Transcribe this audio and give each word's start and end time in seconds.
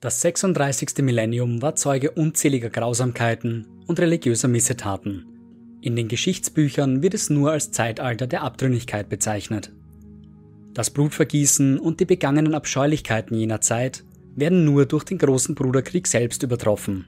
Das 0.00 0.20
36. 0.20 0.98
Millennium 1.02 1.60
war 1.60 1.74
Zeuge 1.74 2.12
unzähliger 2.12 2.70
Grausamkeiten 2.70 3.66
und 3.88 3.98
religiöser 3.98 4.46
Missetaten. 4.46 5.26
In 5.80 5.96
den 5.96 6.06
Geschichtsbüchern 6.06 7.02
wird 7.02 7.14
es 7.14 7.30
nur 7.30 7.50
als 7.50 7.72
Zeitalter 7.72 8.28
der 8.28 8.42
Abtrünnigkeit 8.42 9.08
bezeichnet. 9.08 9.72
Das 10.72 10.90
Blutvergießen 10.90 11.80
und 11.80 11.98
die 11.98 12.04
begangenen 12.04 12.54
Abscheulichkeiten 12.54 13.36
jener 13.36 13.60
Zeit 13.60 14.04
werden 14.36 14.64
nur 14.64 14.86
durch 14.86 15.02
den 15.02 15.18
großen 15.18 15.56
Bruderkrieg 15.56 16.06
selbst 16.06 16.44
übertroffen. 16.44 17.06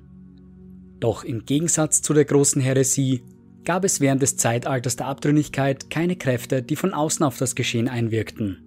Doch 0.98 1.22
im 1.22 1.44
Gegensatz 1.44 2.02
zu 2.02 2.12
der 2.12 2.24
großen 2.24 2.60
Häresie 2.60 3.22
gab 3.64 3.84
es 3.84 4.00
während 4.00 4.20
des 4.20 4.36
Zeitalters 4.36 4.96
der 4.96 5.06
Abtrünnigkeit 5.06 5.90
keine 5.90 6.16
Kräfte, 6.16 6.60
die 6.60 6.74
von 6.74 6.92
außen 6.92 7.24
auf 7.24 7.38
das 7.38 7.54
Geschehen 7.54 7.88
einwirkten. 7.88 8.64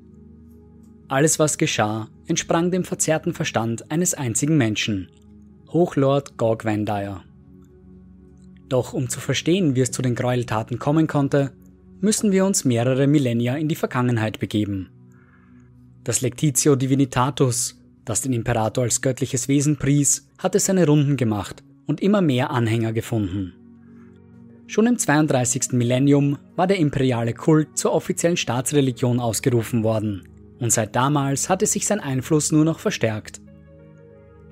Alles, 1.09 1.39
was 1.39 1.57
geschah, 1.57 2.07
entsprang 2.27 2.71
dem 2.71 2.83
verzerrten 2.83 3.33
Verstand 3.33 3.91
eines 3.91 4.13
einzigen 4.13 4.57
Menschen, 4.57 5.09
Hochlord 5.69 6.37
Gorg 6.37 6.65
Vandire. 6.65 7.21
Doch 8.69 8.93
um 8.93 9.09
zu 9.09 9.19
verstehen, 9.19 9.75
wie 9.75 9.81
es 9.81 9.91
zu 9.91 10.01
den 10.01 10.15
Gräueltaten 10.15 10.79
kommen 10.79 11.07
konnte, 11.07 11.51
müssen 12.00 12.31
wir 12.31 12.45
uns 12.45 12.65
mehrere 12.65 13.07
Millennia 13.07 13.55
in 13.55 13.67
die 13.67 13.75
Vergangenheit 13.75 14.39
begeben. 14.39 14.89
Das 16.04 16.21
Lectitio 16.21 16.75
Divinitatus, 16.75 17.79
das 18.05 18.21
den 18.21 18.33
Imperator 18.33 18.83
als 18.83 19.01
göttliches 19.01 19.47
Wesen 19.47 19.78
pries, 19.78 20.28
hatte 20.37 20.59
seine 20.59 20.86
Runden 20.86 21.17
gemacht 21.17 21.64
und 21.86 22.01
immer 22.01 22.21
mehr 22.21 22.51
Anhänger 22.51 22.93
gefunden. 22.93 23.53
Schon 24.67 24.87
im 24.87 24.97
32. 24.97 25.73
Millennium 25.73 26.37
war 26.55 26.67
der 26.67 26.78
imperiale 26.78 27.33
Kult 27.33 27.78
zur 27.78 27.93
offiziellen 27.93 28.37
Staatsreligion 28.37 29.19
ausgerufen 29.19 29.83
worden 29.83 30.23
und 30.63 30.71
seit 30.71 30.95
damals 30.95 31.49
hatte 31.49 31.65
sich 31.65 31.85
sein 31.85 31.99
Einfluss 31.99 32.53
nur 32.53 32.63
noch 32.63 32.80
verstärkt. 32.80 33.41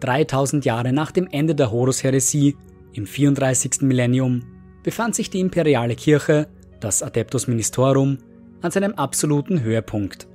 3000 0.01 0.65
Jahre 0.65 0.91
nach 0.91 1.09
dem 1.11 1.25
Ende 1.31 1.55
der 1.55 1.71
Horus-Heresie, 1.71 2.57
im 2.91 3.05
34. 3.05 3.83
Millennium, 3.83 4.43
befand 4.83 5.15
sich 5.15 5.29
die 5.29 5.39
imperiale 5.39 5.95
Kirche, 5.95 6.49
das 6.81 7.01
Adeptus 7.01 7.47
Ministorum, 7.47 8.17
an 8.61 8.71
seinem 8.71 8.93
absoluten 8.95 9.63
Höhepunkt. 9.63 10.27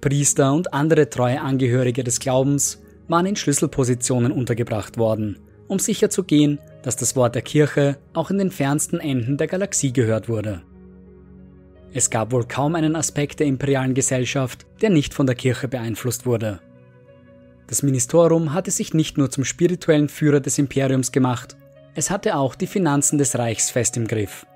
Priester 0.00 0.52
und 0.52 0.74
andere 0.74 1.08
treue 1.08 1.40
Angehörige 1.40 2.02
des 2.02 2.18
Glaubens 2.18 2.82
waren 3.06 3.26
in 3.26 3.36
Schlüsselpositionen 3.36 4.32
untergebracht 4.32 4.98
worden, 4.98 5.38
um 5.68 5.78
sicherzugehen, 5.78 6.58
dass 6.82 6.96
das 6.96 7.14
Wort 7.14 7.36
der 7.36 7.42
Kirche 7.42 7.98
auch 8.14 8.32
in 8.32 8.38
den 8.38 8.50
fernsten 8.50 8.98
Enden 8.98 9.36
der 9.36 9.46
Galaxie 9.46 9.92
gehört 9.92 10.28
wurde. 10.28 10.62
Es 11.92 12.10
gab 12.10 12.32
wohl 12.32 12.44
kaum 12.46 12.74
einen 12.74 12.94
Aspekt 12.94 13.40
der 13.40 13.46
imperialen 13.46 13.94
Gesellschaft, 13.94 14.64
der 14.80 14.90
nicht 14.90 15.12
von 15.12 15.26
der 15.26 15.34
Kirche 15.34 15.68
beeinflusst 15.68 16.24
wurde. 16.24 16.60
Das 17.66 17.82
Ministerium 17.82 18.52
hatte 18.52 18.70
sich 18.70 18.94
nicht 18.94 19.18
nur 19.18 19.30
zum 19.30 19.44
spirituellen 19.44 20.08
Führer 20.08 20.40
des 20.40 20.58
Imperiums 20.58 21.12
gemacht, 21.12 21.56
es 21.94 22.10
hatte 22.10 22.36
auch 22.36 22.54
die 22.54 22.66
Finanzen 22.66 23.18
des 23.18 23.36
Reichs 23.36 23.70
fest 23.70 23.96
im 23.96 24.06
Griff. 24.06 24.46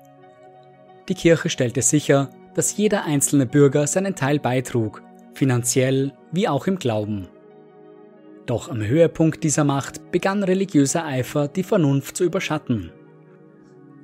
Die 1.09 1.15
Kirche 1.15 1.49
stellte 1.49 1.81
sicher, 1.81 2.29
dass 2.55 2.77
jeder 2.77 3.05
einzelne 3.05 3.45
Bürger 3.45 3.85
seinen 3.87 4.15
Teil 4.15 4.39
beitrug, 4.39 5.03
finanziell 5.33 6.13
wie 6.31 6.47
auch 6.47 6.67
im 6.67 6.79
Glauben. 6.79 7.27
Doch 8.45 8.69
am 8.69 8.81
Höhepunkt 8.81 9.43
dieser 9.43 9.63
Macht 9.63 10.11
begann 10.11 10.43
religiöser 10.43 11.05
Eifer 11.05 11.47
die 11.47 11.63
Vernunft 11.63 12.15
zu 12.15 12.23
überschatten. 12.23 12.91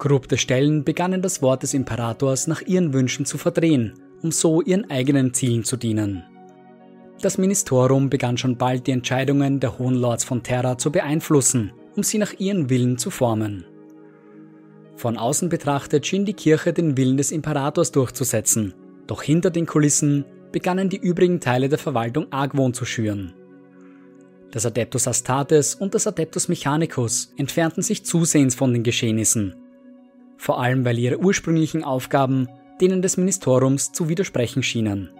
Korrupte 0.02 0.40
Stellen 0.40 0.84
begannen 0.84 1.22
das 1.22 1.44
Wort 1.44 1.62
des 1.62 1.76
Imperators 1.76 2.48
nach 2.48 2.64
ihren 2.64 2.92
Wünschen 2.92 3.24
zu 3.24 3.38
verdrehen, 3.38 3.94
um 4.24 4.32
so 4.32 4.60
ihren 4.60 4.90
eigenen 4.90 5.32
Zielen 5.32 5.64
zu 5.64 5.78
dienen. 5.78 6.24
Das 7.22 7.38
Ministerium 7.38 8.10
begann 8.10 8.36
schon 8.36 8.58
bald 8.58 8.88
die 8.88 8.94
Entscheidungen 8.94 9.60
der 9.60 9.78
Hohen 9.78 9.94
Lords 9.94 10.24
von 10.24 10.42
Terra 10.42 10.80
zu 10.80 10.92
beeinflussen, 10.92 11.72
um 11.96 12.02
sie 12.02 12.18
nach 12.18 12.34
ihren 12.40 12.72
Willen 12.72 12.98
zu 12.98 13.12
formen. 13.12 13.64
Von 14.96 15.18
außen 15.18 15.50
betrachtet 15.50 16.08
schien 16.08 16.26
die 16.26 16.34
Kirche 16.34 16.74
den 16.74 16.98
Willen 16.98 17.18
des 17.18 17.32
Imperators 17.32 17.92
durchzusetzen, 17.92 18.74
doch 19.06 19.22
hinter 19.22 19.52
den 19.52 19.68
Kulissen 19.68 20.26
begannen 20.52 20.90
die 20.90 20.98
übrigen 20.98 21.40
Teile 21.40 21.70
der 21.70 21.78
Verwaltung 21.78 22.26
Argwohn 22.32 22.74
zu 22.74 22.86
schüren. 22.86 23.36
Das 24.50 24.66
Adeptus 24.66 25.08
Astartes 25.08 25.76
und 25.76 25.94
das 25.94 26.08
Adeptus 26.08 26.48
Mechanicus 26.48 27.32
entfernten 27.38 27.84
sich 27.84 28.04
zusehends 28.04 28.56
von 28.56 28.74
den 28.74 28.82
Geschehnissen 28.82 29.61
vor 30.42 30.60
allem 30.60 30.84
weil 30.86 30.98
ihre 30.98 31.20
ursprünglichen 31.20 31.84
Aufgaben 31.84 32.48
denen 32.82 33.04
des 33.04 33.16
Ministeriums 33.16 33.92
zu 33.92 34.10
widersprechen 34.10 34.64
schienen. 34.64 35.12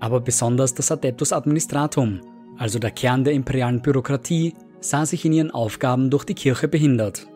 Aber 0.00 0.20
besonders 0.20 0.72
das 0.72 0.90
Adeptus 0.90 1.34
Administratum, 1.34 2.22
also 2.56 2.78
der 2.78 2.92
Kern 2.92 3.24
der 3.24 3.34
imperialen 3.34 3.82
Bürokratie, 3.82 4.54
sah 4.80 5.04
sich 5.04 5.26
in 5.26 5.34
ihren 5.34 5.50
Aufgaben 5.50 6.08
durch 6.08 6.24
die 6.24 6.32
Kirche 6.32 6.66
behindert. 6.66 7.26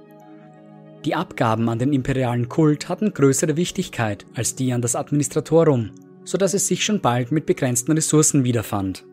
Die 1.04 1.14
Abgaben 1.14 1.68
an 1.68 1.78
den 1.78 1.92
imperialen 1.92 2.48
Kult 2.48 2.88
hatten 2.88 3.12
größere 3.12 3.58
Wichtigkeit 3.58 4.24
als 4.34 4.54
die 4.54 4.72
an 4.72 4.80
das 4.80 4.96
Administratorum, 4.96 5.90
so 6.24 6.38
dass 6.38 6.54
es 6.54 6.66
sich 6.66 6.82
schon 6.82 7.02
bald 7.02 7.30
mit 7.30 7.44
begrenzten 7.44 7.92
Ressourcen 7.92 8.42
wiederfand. 8.42 9.04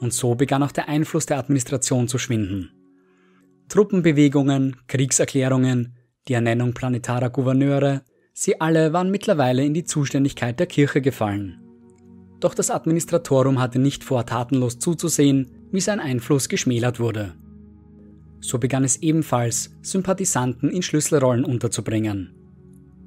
Und 0.00 0.14
so 0.14 0.36
begann 0.36 0.62
auch 0.62 0.72
der 0.72 0.88
Einfluss 0.88 1.26
der 1.26 1.36
Administration 1.36 2.08
zu 2.08 2.16
schwinden. 2.16 2.70
Truppenbewegungen, 3.68 4.76
Kriegserklärungen, 4.86 5.98
die 6.28 6.34
Ernennung 6.34 6.72
planetarer 6.72 7.30
Gouverneure, 7.30 8.02
sie 8.32 8.60
alle 8.60 8.92
waren 8.92 9.10
mittlerweile 9.10 9.64
in 9.64 9.74
die 9.74 9.84
Zuständigkeit 9.84 10.58
der 10.60 10.66
Kirche 10.66 11.00
gefallen. 11.00 11.58
Doch 12.40 12.54
das 12.54 12.70
Administratorum 12.70 13.60
hatte 13.60 13.78
nicht 13.78 14.04
vor, 14.04 14.26
tatenlos 14.26 14.78
zuzusehen, 14.78 15.50
wie 15.70 15.80
sein 15.80 16.00
Einfluss 16.00 16.48
geschmälert 16.48 16.98
wurde. 16.98 17.34
So 18.40 18.58
begann 18.58 18.82
es 18.82 18.96
ebenfalls, 18.96 19.70
Sympathisanten 19.82 20.68
in 20.70 20.82
Schlüsselrollen 20.82 21.44
unterzubringen. 21.44 22.34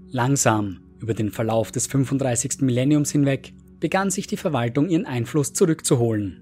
Langsam, 0.09 0.79
über 0.99 1.13
den 1.13 1.31
Verlauf 1.31 1.71
des 1.71 1.87
35. 1.87 2.61
Millenniums 2.61 3.11
hinweg, 3.11 3.53
begann 3.81 4.09
sich 4.09 4.27
die 4.27 4.37
Verwaltung 4.37 4.87
ihren 4.87 5.05
Einfluss 5.05 5.51
zurückzuholen. 5.51 6.41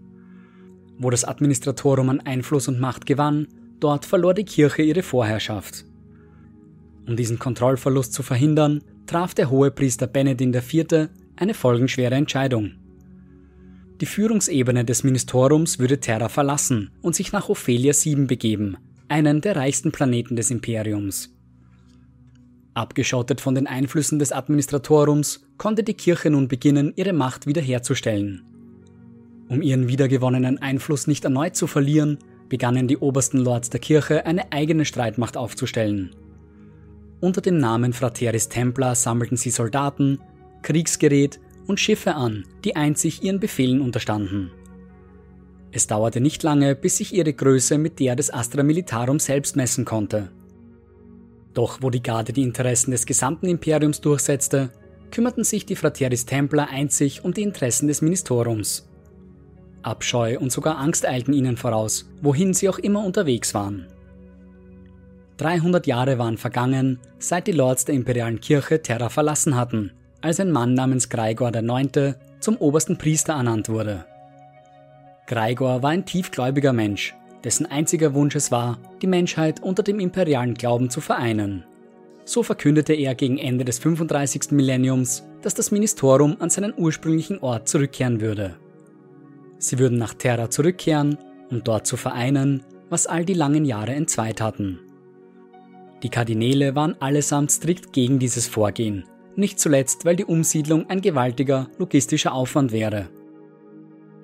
Wo 1.00 1.10
das 1.10 1.26
Administratorum 1.26 2.10
an 2.10 2.20
Einfluss 2.20 2.68
und 2.68 2.80
Macht 2.80 3.08
gewann, 3.08 3.48
dort 3.80 4.06
verlor 4.06 4.36
die 4.36 4.46
Kirche 4.46 4.84
ihre 4.84 5.02
Vorherrschaft. 5.02 5.86
Um 7.08 7.16
diesen 7.16 7.40
Kontrollverlust 7.40 8.14
zu 8.14 8.24
verhindern, 8.24 8.82
traf 9.06 9.34
der 9.34 9.50
Hohepriester 9.50 10.08
Benedin 10.08 10.54
IV. 10.54 11.10
eine 11.36 11.54
folgenschwere 11.54 12.16
Entscheidung. 12.16 12.72
Die 14.00 14.06
Führungsebene 14.06 14.86
des 14.86 15.04
Ministeriums 15.04 15.80
würde 15.80 16.00
Terra 16.00 16.30
verlassen 16.30 16.92
und 17.02 17.16
sich 17.16 17.32
nach 17.32 17.50
Ophelia 17.50 17.94
7 17.94 18.28
begeben, 18.28 18.78
einen 19.08 19.42
der 19.42 19.56
reichsten 19.56 19.92
Planeten 19.92 20.36
des 20.36 20.52
Imperiums. 20.52 21.30
Abgeschottet 22.74 23.40
von 23.40 23.54
den 23.54 23.68
Einflüssen 23.68 24.18
des 24.18 24.32
Administratorums 24.32 25.46
konnte 25.58 25.84
die 25.84 25.94
Kirche 25.94 26.32
nun 26.32 26.48
beginnen, 26.48 26.94
ihre 26.96 27.14
Macht 27.14 27.46
wiederherzustellen. 27.46 28.42
Um 29.48 29.62
ihren 29.62 29.88
wiedergewonnenen 29.88 30.58
Einfluss 30.60 31.06
nicht 31.06 31.26
erneut 31.26 31.56
zu 31.56 31.68
verlieren, 31.68 32.18
begannen 32.50 32.88
die 32.88 32.98
obersten 32.98 33.38
Lords 33.38 33.70
der 33.70 33.80
Kirche 33.80 34.26
eine 34.26 34.52
eigene 34.52 34.86
Streitmacht 34.86 35.38
aufzustellen. 35.38 36.16
Unter 37.24 37.40
dem 37.40 37.58
Namen 37.58 37.94
Frateris 37.94 38.50
Templar 38.50 38.96
sammelten 38.96 39.38
sie 39.38 39.50
Soldaten, 39.50 40.20
Kriegsgerät 40.62 41.40
und 41.68 41.80
Schiffe 41.80 42.16
an, 42.16 42.44
die 42.66 42.76
einzig 42.76 43.24
ihren 43.24 43.40
Befehlen 43.40 43.80
unterstanden. 43.80 44.52
Es 45.72 45.88
dauerte 45.88 46.20
nicht 46.20 46.44
lange, 46.44 46.76
bis 46.76 46.98
sich 46.98 47.14
ihre 47.14 47.32
Größe 47.32 47.78
mit 47.78 48.02
der 48.02 48.18
des 48.18 48.34
Astra 48.34 48.62
Militarum 48.62 49.20
selbst 49.20 49.56
messen 49.56 49.86
konnte. 49.86 50.34
Doch 51.54 51.78
wo 51.82 51.90
die 51.90 52.04
Garde 52.04 52.34
die 52.34 52.44
Interessen 52.44 52.92
des 52.92 53.06
gesamten 53.06 53.48
Imperiums 53.48 54.02
durchsetzte, 54.02 54.72
kümmerten 55.10 55.46
sich 55.46 55.66
die 55.66 55.78
Frateris 55.78 56.26
Templar 56.26 56.72
einzig 56.72 57.24
um 57.24 57.34
die 57.34 57.44
Interessen 57.44 57.88
des 57.88 58.02
Ministeriums. 58.02 58.90
Abscheu 59.82 60.38
und 60.40 60.52
sogar 60.52 60.78
Angst 60.78 61.08
eilten 61.08 61.34
ihnen 61.34 61.56
voraus, 61.56 62.06
wohin 62.22 62.54
sie 62.54 62.68
auch 62.68 62.80
immer 62.80 63.06
unterwegs 63.06 63.54
waren. 63.54 63.88
300 65.38 65.88
Jahre 65.88 66.20
waren 66.20 66.38
vergangen, 66.38 67.00
seit 67.18 67.48
die 67.48 67.54
Lords 67.54 67.86
der 67.86 67.96
imperialen 67.96 68.40
Kirche 68.40 68.82
Terra 68.82 69.10
verlassen 69.10 69.56
hatten, 69.56 69.92
als 70.22 70.40
ein 70.40 70.52
Mann 70.52 70.74
namens 70.74 71.10
Greigor 71.10 71.52
IX. 71.54 72.16
zum 72.40 72.58
obersten 72.58 72.98
Priester 72.98 73.34
ernannt 73.34 73.68
wurde. 73.70 74.06
Greigor 75.26 75.82
war 75.82 75.90
ein 75.90 76.06
tiefgläubiger 76.06 76.74
Mensch, 76.74 77.16
dessen 77.44 77.66
einziger 77.66 78.14
Wunsch 78.14 78.36
es 78.36 78.52
war, 78.52 78.78
die 79.02 79.08
Menschheit 79.08 79.62
unter 79.62 79.82
dem 79.82 80.00
imperialen 80.00 80.54
Glauben 80.54 80.90
zu 80.90 81.02
vereinen. 81.02 81.66
So 82.26 82.44
verkündete 82.44 82.94
er 82.94 83.16
gegen 83.16 83.38
Ende 83.38 83.66
des 83.66 83.80
35. 83.80 84.52
Millenniums, 84.52 85.24
dass 85.42 85.54
das 85.54 85.72
Ministerium 85.72 86.38
an 86.40 86.50
seinen 86.50 86.74
ursprünglichen 86.78 87.40
Ort 87.40 87.68
zurückkehren 87.68 88.22
würde. 88.22 88.56
Sie 89.58 89.80
würden 89.80 89.98
nach 89.98 90.14
Terra 90.14 90.50
zurückkehren, 90.50 91.18
um 91.50 91.64
dort 91.64 91.88
zu 91.88 91.98
vereinen, 91.98 92.64
was 92.90 93.08
all 93.08 93.26
die 93.26 93.34
langen 93.34 93.66
Jahre 93.66 93.94
entzweit 93.94 94.40
hatten. 94.40 94.80
Die 96.04 96.10
Kardinäle 96.10 96.76
waren 96.76 97.02
allesamt 97.02 97.50
strikt 97.50 97.94
gegen 97.94 98.20
dieses 98.20 98.46
Vorgehen, 98.46 99.06
nicht 99.38 99.58
zuletzt 99.58 100.04
weil 100.04 100.18
die 100.18 100.26
Umsiedlung 100.26 100.90
ein 100.90 101.00
gewaltiger 101.00 101.70
logistischer 101.78 102.34
Aufwand 102.34 102.74
wäre. 102.74 103.10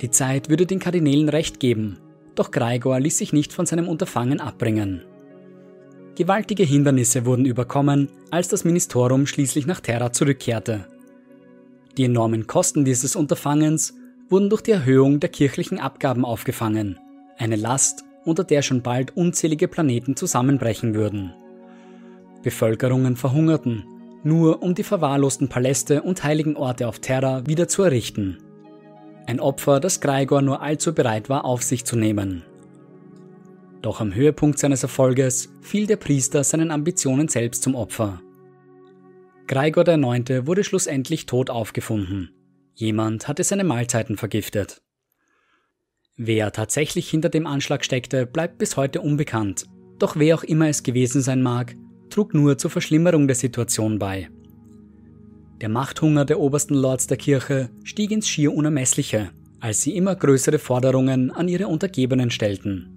Die 0.02 0.12
Zeit 0.12 0.50
würde 0.50 0.66
den 0.66 0.80
Kardinälen 0.80 1.30
recht 1.30 1.62
geben, 1.62 1.98
doch 2.36 2.52
Gregor 2.52 3.00
ließ 3.00 3.18
sich 3.18 3.32
nicht 3.32 3.54
von 3.54 3.66
seinem 3.66 3.88
Unterfangen 3.88 4.42
abbringen. 4.42 5.04
Gewaltige 6.16 6.64
Hindernisse 6.64 7.26
wurden 7.26 7.46
überkommen, 7.46 8.10
als 8.30 8.50
das 8.50 8.66
Ministerium 8.66 9.26
schließlich 9.26 9.66
nach 9.66 9.80
Terra 9.80 10.12
zurückkehrte. 10.12 10.86
Die 11.98 12.04
enormen 12.04 12.46
Kosten 12.46 12.84
dieses 12.84 13.16
Unterfangens 13.16 13.94
wurden 14.30 14.50
durch 14.50 14.62
die 14.62 14.72
Erhöhung 14.72 15.22
der 15.22 15.30
kirchlichen 15.30 15.80
Abgaben 15.80 16.26
aufgefangen, 16.26 17.00
eine 17.38 17.56
Last, 17.56 18.04
unter 18.26 18.44
der 18.44 18.64
schon 18.64 18.82
bald 18.82 19.16
unzählige 19.16 19.70
Planeten 19.70 20.18
zusammenbrechen 20.18 20.94
würden. 20.94 21.34
Bevölkerungen 22.42 23.16
verhungerten, 23.16 23.86
nur 24.24 24.62
um 24.62 24.76
die 24.76 24.84
verwahrlosten 24.84 25.50
Paläste 25.50 26.02
und 26.02 26.24
heiligen 26.24 26.56
Orte 26.56 26.88
auf 26.88 27.00
Terra 27.00 27.46
wieder 27.48 27.68
zu 27.68 27.84
errichten. 27.84 28.38
Ein 29.26 29.40
Opfer, 29.40 29.80
das 29.80 30.02
Gregor 30.02 30.42
nur 30.42 30.62
allzu 30.62 30.94
bereit 30.94 31.30
war, 31.30 31.46
auf 31.46 31.64
sich 31.64 31.86
zu 31.86 31.96
nehmen. 31.96 32.44
Doch 33.82 34.02
am 34.02 34.14
Höhepunkt 34.14 34.60
seines 34.60 34.84
Erfolges 34.84 35.50
fiel 35.62 35.88
der 35.88 35.96
Priester 35.96 36.44
seinen 36.44 36.72
Ambitionen 36.72 37.28
selbst 37.28 37.64
zum 37.64 37.76
Opfer. 37.76 38.22
Gregor 39.48 39.88
IX. 39.88 40.46
wurde 40.46 40.64
schlussendlich 40.64 41.26
tot 41.26 41.50
aufgefunden. 41.50 42.32
Jemand 42.76 43.28
hatte 43.28 43.44
seine 43.44 43.64
Mahlzeiten 43.64 44.18
vergiftet. 44.18 44.82
Wer 46.18 46.52
tatsächlich 46.52 47.10
hinter 47.10 47.30
dem 47.30 47.48
Anschlag 47.48 47.86
steckte, 47.86 48.26
bleibt 48.26 48.58
bis 48.58 48.78
heute 48.78 49.02
unbekannt. 49.02 49.66
Doch 49.98 50.18
wer 50.18 50.36
auch 50.36 50.44
immer 50.44 50.68
es 50.68 50.84
gewesen 50.84 51.22
sein 51.22 51.42
mag, 51.42 51.76
trug 52.20 52.34
nur 52.34 52.58
zur 52.58 52.70
Verschlimmerung 52.70 53.28
der 53.28 53.36
Situation 53.38 53.98
bei. 53.98 54.28
Der 55.62 55.70
Machthunger 55.70 56.26
der 56.26 56.38
obersten 56.38 56.74
Lords 56.74 57.08
der 57.08 57.16
Kirche 57.16 57.70
stieg 57.86 58.12
ins 58.12 58.28
schier 58.28 58.54
Unermessliche, 58.54 59.30
als 59.62 59.84
sie 59.84 59.96
immer 59.96 60.18
größere 60.18 60.60
Forderungen 60.60 61.32
an 61.32 61.48
ihre 61.48 61.70
Untergebenen 61.70 62.30
stellten. 62.30 62.90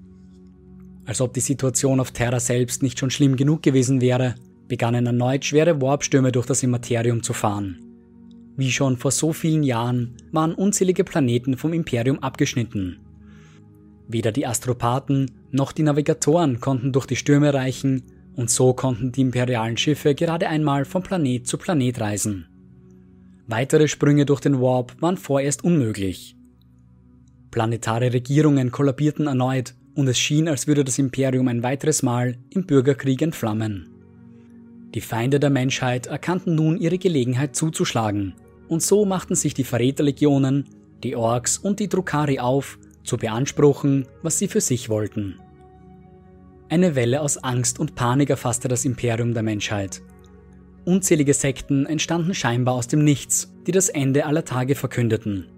Als 1.05 1.21
ob 1.21 1.35
die 1.35 1.41
Situation 1.41 2.01
auf 2.01 2.11
Terra 2.11 2.41
selbst 2.41 2.83
nicht 2.83 2.99
schon 2.99 3.13
schlimm 3.13 3.37
genug 3.37 3.63
gewesen 3.63 4.01
wäre, 4.01 4.35
begannen 4.67 5.07
erneut 5.07 5.45
schwere 5.45 5.81
Warpstürme 5.81 6.33
durch 6.33 6.47
das 6.47 6.65
Immaterium 6.65 7.23
zu 7.23 7.33
fahren. 7.33 7.79
Wie 8.57 8.73
schon 8.73 8.97
vor 8.97 9.13
so 9.13 9.33
vielen 9.33 9.63
Jahren 9.63 10.17
waren 10.33 10.53
unzählige 10.53 11.05
Planeten 11.05 11.57
vom 11.57 11.73
Imperium 11.73 12.19
abgeschnitten. 12.19 12.99
Weder 14.09 14.33
die 14.33 14.49
Astropathen 14.49 15.31
noch 15.53 15.71
die 15.71 15.85
Navigatoren 15.85 16.59
konnten 16.59 16.91
durch 16.91 17.07
die 17.07 17.15
Stürme 17.15 17.55
reichen 17.55 18.03
und 18.35 18.51
so 18.51 18.73
konnten 18.73 19.13
die 19.13 19.21
imperialen 19.21 19.77
Schiffe 19.77 20.15
gerade 20.15 20.49
einmal 20.49 20.85
von 20.85 21.03
Planet 21.03 21.47
zu 21.47 21.59
Planet 21.59 22.01
reisen. 22.01 22.47
Weitere 23.47 23.89
Sprünge 23.89 24.25
durch 24.25 24.41
den 24.41 24.61
Warp 24.61 25.01
waren 25.01 25.17
vorerst 25.17 25.65
unmöglich. 25.65 26.37
Planetare 27.51 28.13
Regierungen 28.13 28.71
kollabierten 28.71 29.27
erneut 29.27 29.75
und 29.95 30.09
es 30.09 30.19
schien, 30.19 30.49
als 30.49 30.67
würde 30.67 30.85
das 30.85 30.99
Imperium 30.99 31.49
ein 31.49 31.63
weiteres 31.63 32.03
Mal 32.03 32.39
im 32.51 32.65
Bürgerkrieg 32.65 33.21
entflammen. 33.21 33.89
Die 34.95 35.01
Feinde 35.01 35.41
der 35.41 35.51
Menschheit 35.51 36.07
erkannten 36.07 36.55
nun 36.55 36.77
ihre 36.79 36.99
Gelegenheit 36.99 37.57
zuzuschlagen, 37.57 38.35
und 38.69 38.83
so 38.83 39.05
machten 39.05 39.35
sich 39.35 39.53
die 39.53 39.65
Verräterlegionen, 39.65 40.65
die 41.03 41.17
Orks 41.17 41.59
und 41.59 41.81
die 41.81 41.89
Drukari 41.89 42.39
auf, 42.39 42.79
zu 43.05 43.17
beanspruchen, 43.17 44.07
was 44.23 44.39
sie 44.39 44.49
für 44.49 44.61
sich 44.61 44.89
wollten. 44.89 45.42
Eine 46.73 46.95
Welle 46.95 47.21
aus 47.21 47.37
Angst 47.37 47.79
und 47.79 47.97
Panik 47.97 48.31
erfasste 48.31 48.67
das 48.67 48.87
Imperium 48.87 49.35
der 49.35 49.43
Menschheit. 49.43 50.01
Unzählige 50.87 51.35
Sekten 51.35 51.85
entstanden 51.85 52.33
scheinbar 52.33 52.77
aus 52.77 52.89
dem 52.89 53.05
Nichts, 53.05 53.53
die 53.67 53.73
das 53.73 53.91
Ende 53.91 54.25
aller 54.25 54.47
Tage 54.47 54.75
verkündeten. 54.75 55.49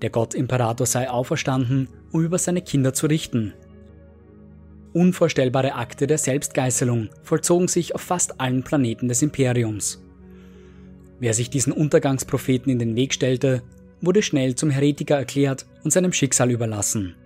Der 0.00 0.10
Gott 0.10 0.34
Imperator 0.34 0.86
sei 0.86 1.10
auferstanden, 1.10 1.88
um 2.12 2.22
über 2.22 2.38
seine 2.38 2.62
Kinder 2.62 2.94
zu 2.94 3.08
richten. 3.08 3.52
Unvorstellbare 4.92 5.74
Akte 5.74 6.06
der 6.06 6.18
Selbstgeißelung 6.18 7.08
vollzogen 7.24 7.66
sich 7.66 7.96
auf 7.96 8.02
fast 8.02 8.40
allen 8.40 8.62
Planeten 8.62 9.08
des 9.08 9.22
Imperiums. 9.22 10.04
Wer 11.18 11.34
sich 11.34 11.50
diesen 11.50 11.72
Untergangspropheten 11.72 12.70
in 12.70 12.78
den 12.78 12.94
Weg 12.94 13.12
stellte, 13.12 13.64
wurde 14.00 14.22
schnell 14.22 14.54
zum 14.54 14.70
Heretiker 14.70 15.16
erklärt 15.16 15.66
und 15.82 15.92
seinem 15.92 16.12
Schicksal 16.12 16.52
überlassen. 16.52 17.16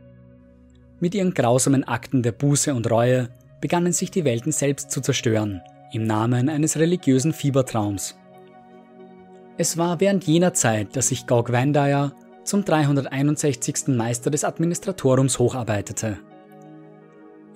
Mit 0.98 1.14
ihren 1.14 1.34
grausamen 1.34 1.84
Akten 1.84 2.22
der 2.22 2.32
Buße 2.32 2.74
und 2.74 2.90
Reue 2.90 3.28
begannen 3.60 3.92
sich 3.92 4.10
die 4.10 4.24
Welten 4.24 4.52
selbst 4.52 4.90
zu 4.90 5.00
zerstören, 5.00 5.60
im 5.92 6.04
Namen 6.04 6.48
eines 6.48 6.78
religiösen 6.78 7.32
Fiebertraums. 7.32 8.18
Es 9.58 9.76
war 9.76 10.00
während 10.00 10.24
jener 10.24 10.54
Zeit, 10.54 10.96
dass 10.96 11.08
sich 11.08 11.26
Gog 11.26 11.52
Vandaya 11.52 12.12
zum 12.44 12.64
361. 12.64 13.88
Meister 13.88 14.30
des 14.30 14.44
Administratorums 14.44 15.38
hocharbeitete. 15.38 16.18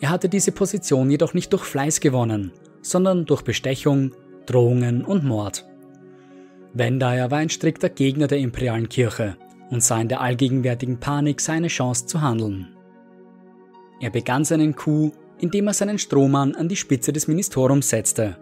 Er 0.00 0.10
hatte 0.10 0.28
diese 0.28 0.52
Position 0.52 1.10
jedoch 1.10 1.34
nicht 1.34 1.52
durch 1.52 1.64
Fleiß 1.64 2.00
gewonnen, 2.00 2.52
sondern 2.82 3.24
durch 3.26 3.42
Bestechung, 3.42 4.12
Drohungen 4.46 5.04
und 5.04 5.24
Mord. 5.24 5.66
Vandaya 6.72 7.30
war 7.30 7.38
ein 7.38 7.50
strikter 7.50 7.88
Gegner 7.88 8.26
der 8.26 8.38
imperialen 8.38 8.88
Kirche 8.88 9.36
und 9.70 9.82
sah 9.82 10.00
in 10.00 10.08
der 10.08 10.20
allgegenwärtigen 10.20 11.00
Panik 11.00 11.40
seine 11.40 11.68
Chance 11.68 12.06
zu 12.06 12.20
handeln. 12.20 12.68
Er 14.00 14.10
begann 14.10 14.44
seinen 14.44 14.74
Coup, 14.74 15.12
indem 15.38 15.66
er 15.66 15.74
seinen 15.74 15.98
Strohmann 15.98 16.54
an 16.54 16.68
die 16.68 16.76
Spitze 16.76 17.12
des 17.12 17.28
Ministeriums 17.28 17.88
setzte. 17.90 18.36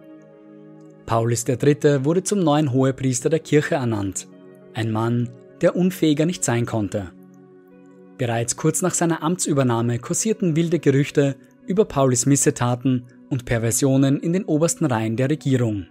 Paulus 1.05 1.47
III. 1.49 2.05
wurde 2.05 2.23
zum 2.23 2.41
neuen 2.41 2.73
Hohepriester 2.73 3.29
der 3.29 3.41
Kirche 3.41 3.77
ernannt, 3.77 4.29
ein 4.75 4.93
Mann, 4.93 5.31
der 5.61 5.75
unfähiger 5.75 6.27
nicht 6.27 6.45
sein 6.45 6.67
konnte. 6.67 7.11
Bereits 8.19 8.57
kurz 8.57 8.83
nach 8.83 8.95
seiner 8.95 9.23
Amtsübernahme 9.23 9.99
kursierten 9.99 10.55
wilde 10.55 10.79
Gerüchte 10.79 11.37
über 11.67 11.85
Paulus 11.85 12.27
Missetaten 12.27 13.05
und 13.31 13.45
Perversionen 13.45 14.21
in 14.21 14.33
den 14.33 14.45
obersten 14.45 14.87
Reihen 14.87 15.17
der 15.17 15.31
Regierung. 15.31 15.87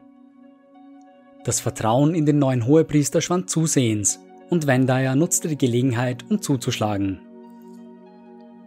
Das 1.44 1.60
Vertrauen 1.60 2.14
in 2.14 2.26
den 2.26 2.40
neuen 2.40 2.66
Hohepriester 2.66 3.22
schwand 3.22 3.50
zusehends 3.50 4.20
und 4.50 4.68
Wendayer 4.68 5.16
nutzte 5.16 5.48
die 5.48 5.58
Gelegenheit, 5.58 6.26
um 6.30 6.42
zuzuschlagen. 6.42 7.22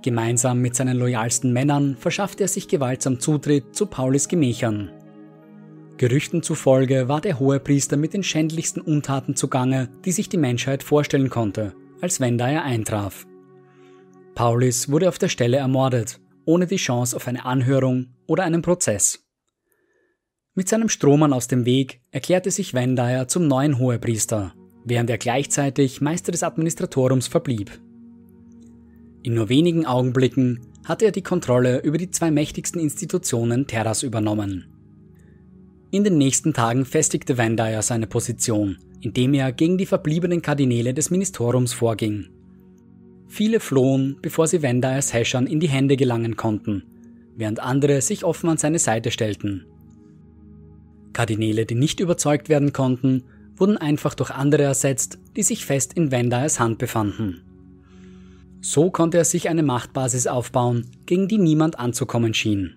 Gemeinsam 0.02 0.60
mit 0.60 0.74
seinen 0.74 0.96
loyalsten 0.96 1.52
Männern 1.52 1.96
verschaffte 1.96 2.44
er 2.44 2.48
sich 2.48 2.68
gewaltsam 2.68 3.20
Zutritt 3.20 3.74
zu 3.76 3.86
Paulis 3.86 4.28
Gemächern. 4.28 4.90
Gerüchten 5.98 6.42
zufolge 6.42 7.08
war 7.08 7.20
der 7.20 7.38
Hohepriester 7.38 7.98
mit 7.98 8.14
den 8.14 8.22
schändlichsten 8.22 8.80
Untaten 8.80 9.36
zugange, 9.36 9.90
die 10.06 10.12
sich 10.12 10.30
die 10.30 10.38
Menschheit 10.38 10.82
vorstellen 10.82 11.28
konnte, 11.28 11.74
als 12.00 12.20
Wenda 12.20 12.48
er 12.48 12.62
eintraf. 12.62 13.26
Paulis 14.34 14.90
wurde 14.90 15.10
auf 15.10 15.18
der 15.18 15.28
Stelle 15.28 15.58
ermordet, 15.58 16.18
ohne 16.46 16.66
die 16.66 16.76
Chance 16.76 17.14
auf 17.14 17.28
eine 17.28 17.44
Anhörung 17.44 18.14
oder 18.26 18.44
einen 18.44 18.62
Prozess. 18.62 19.26
Mit 20.54 20.70
seinem 20.70 20.88
Strohmann 20.88 21.34
aus 21.34 21.48
dem 21.48 21.66
Weg 21.66 22.00
erklärte 22.10 22.50
sich 22.50 22.72
Wendayer 22.72 23.28
zum 23.28 23.46
neuen 23.46 23.78
Hohepriester, 23.78 24.54
während 24.84 25.10
er 25.10 25.18
gleichzeitig 25.18 26.00
Meister 26.00 26.32
des 26.32 26.42
Administratorums 26.42 27.28
verblieb. 27.28 27.70
In 29.22 29.34
nur 29.34 29.48
wenigen 29.48 29.84
Augenblicken 29.86 30.60
hatte 30.84 31.04
er 31.04 31.12
die 31.12 31.22
Kontrolle 31.22 31.80
über 31.82 31.98
die 31.98 32.10
zwei 32.10 32.30
mächtigsten 32.30 32.80
Institutionen 32.80 33.66
Terras 33.66 34.02
übernommen. 34.02 34.66
In 35.90 36.04
den 36.04 36.18
nächsten 36.18 36.54
Tagen 36.54 36.84
festigte 36.84 37.36
Vandaya 37.36 37.82
seine 37.82 38.06
Position, 38.06 38.78
indem 39.00 39.34
er 39.34 39.52
gegen 39.52 39.76
die 39.76 39.86
verbliebenen 39.86 40.40
Kardinäle 40.40 40.94
des 40.94 41.10
Ministeriums 41.10 41.72
vorging. 41.72 42.28
Viele 43.26 43.60
flohen, 43.60 44.16
bevor 44.22 44.46
sie 44.46 44.62
Vandayas 44.62 45.12
Häschern 45.12 45.46
in 45.46 45.60
die 45.60 45.68
Hände 45.68 45.96
gelangen 45.96 46.36
konnten, 46.36 46.84
während 47.36 47.60
andere 47.60 48.00
sich 48.00 48.24
offen 48.24 48.48
an 48.48 48.56
seine 48.56 48.78
Seite 48.78 49.10
stellten. 49.10 49.66
Kardinäle, 51.12 51.66
die 51.66 51.74
nicht 51.74 52.00
überzeugt 52.00 52.48
werden 52.48 52.72
konnten, 52.72 53.24
wurden 53.56 53.76
einfach 53.76 54.14
durch 54.14 54.30
andere 54.30 54.62
ersetzt, 54.62 55.18
die 55.36 55.42
sich 55.42 55.66
fest 55.66 55.92
in 55.92 56.10
Vandayas 56.10 56.58
Hand 56.58 56.78
befanden. 56.78 57.42
So 58.60 58.90
konnte 58.90 59.16
er 59.16 59.24
sich 59.24 59.48
eine 59.48 59.62
Machtbasis 59.62 60.26
aufbauen, 60.26 60.86
gegen 61.06 61.28
die 61.28 61.38
niemand 61.38 61.78
anzukommen 61.78 62.34
schien. 62.34 62.76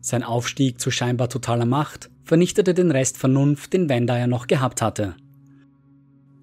Sein 0.00 0.22
Aufstieg 0.22 0.80
zu 0.80 0.90
scheinbar 0.90 1.28
totaler 1.28 1.64
Macht 1.64 2.10
vernichtete 2.22 2.74
den 2.74 2.90
Rest 2.90 3.16
Vernunft, 3.16 3.72
den 3.72 3.88
Wendaya 3.88 4.26
noch 4.26 4.46
gehabt 4.46 4.82
hatte. 4.82 5.14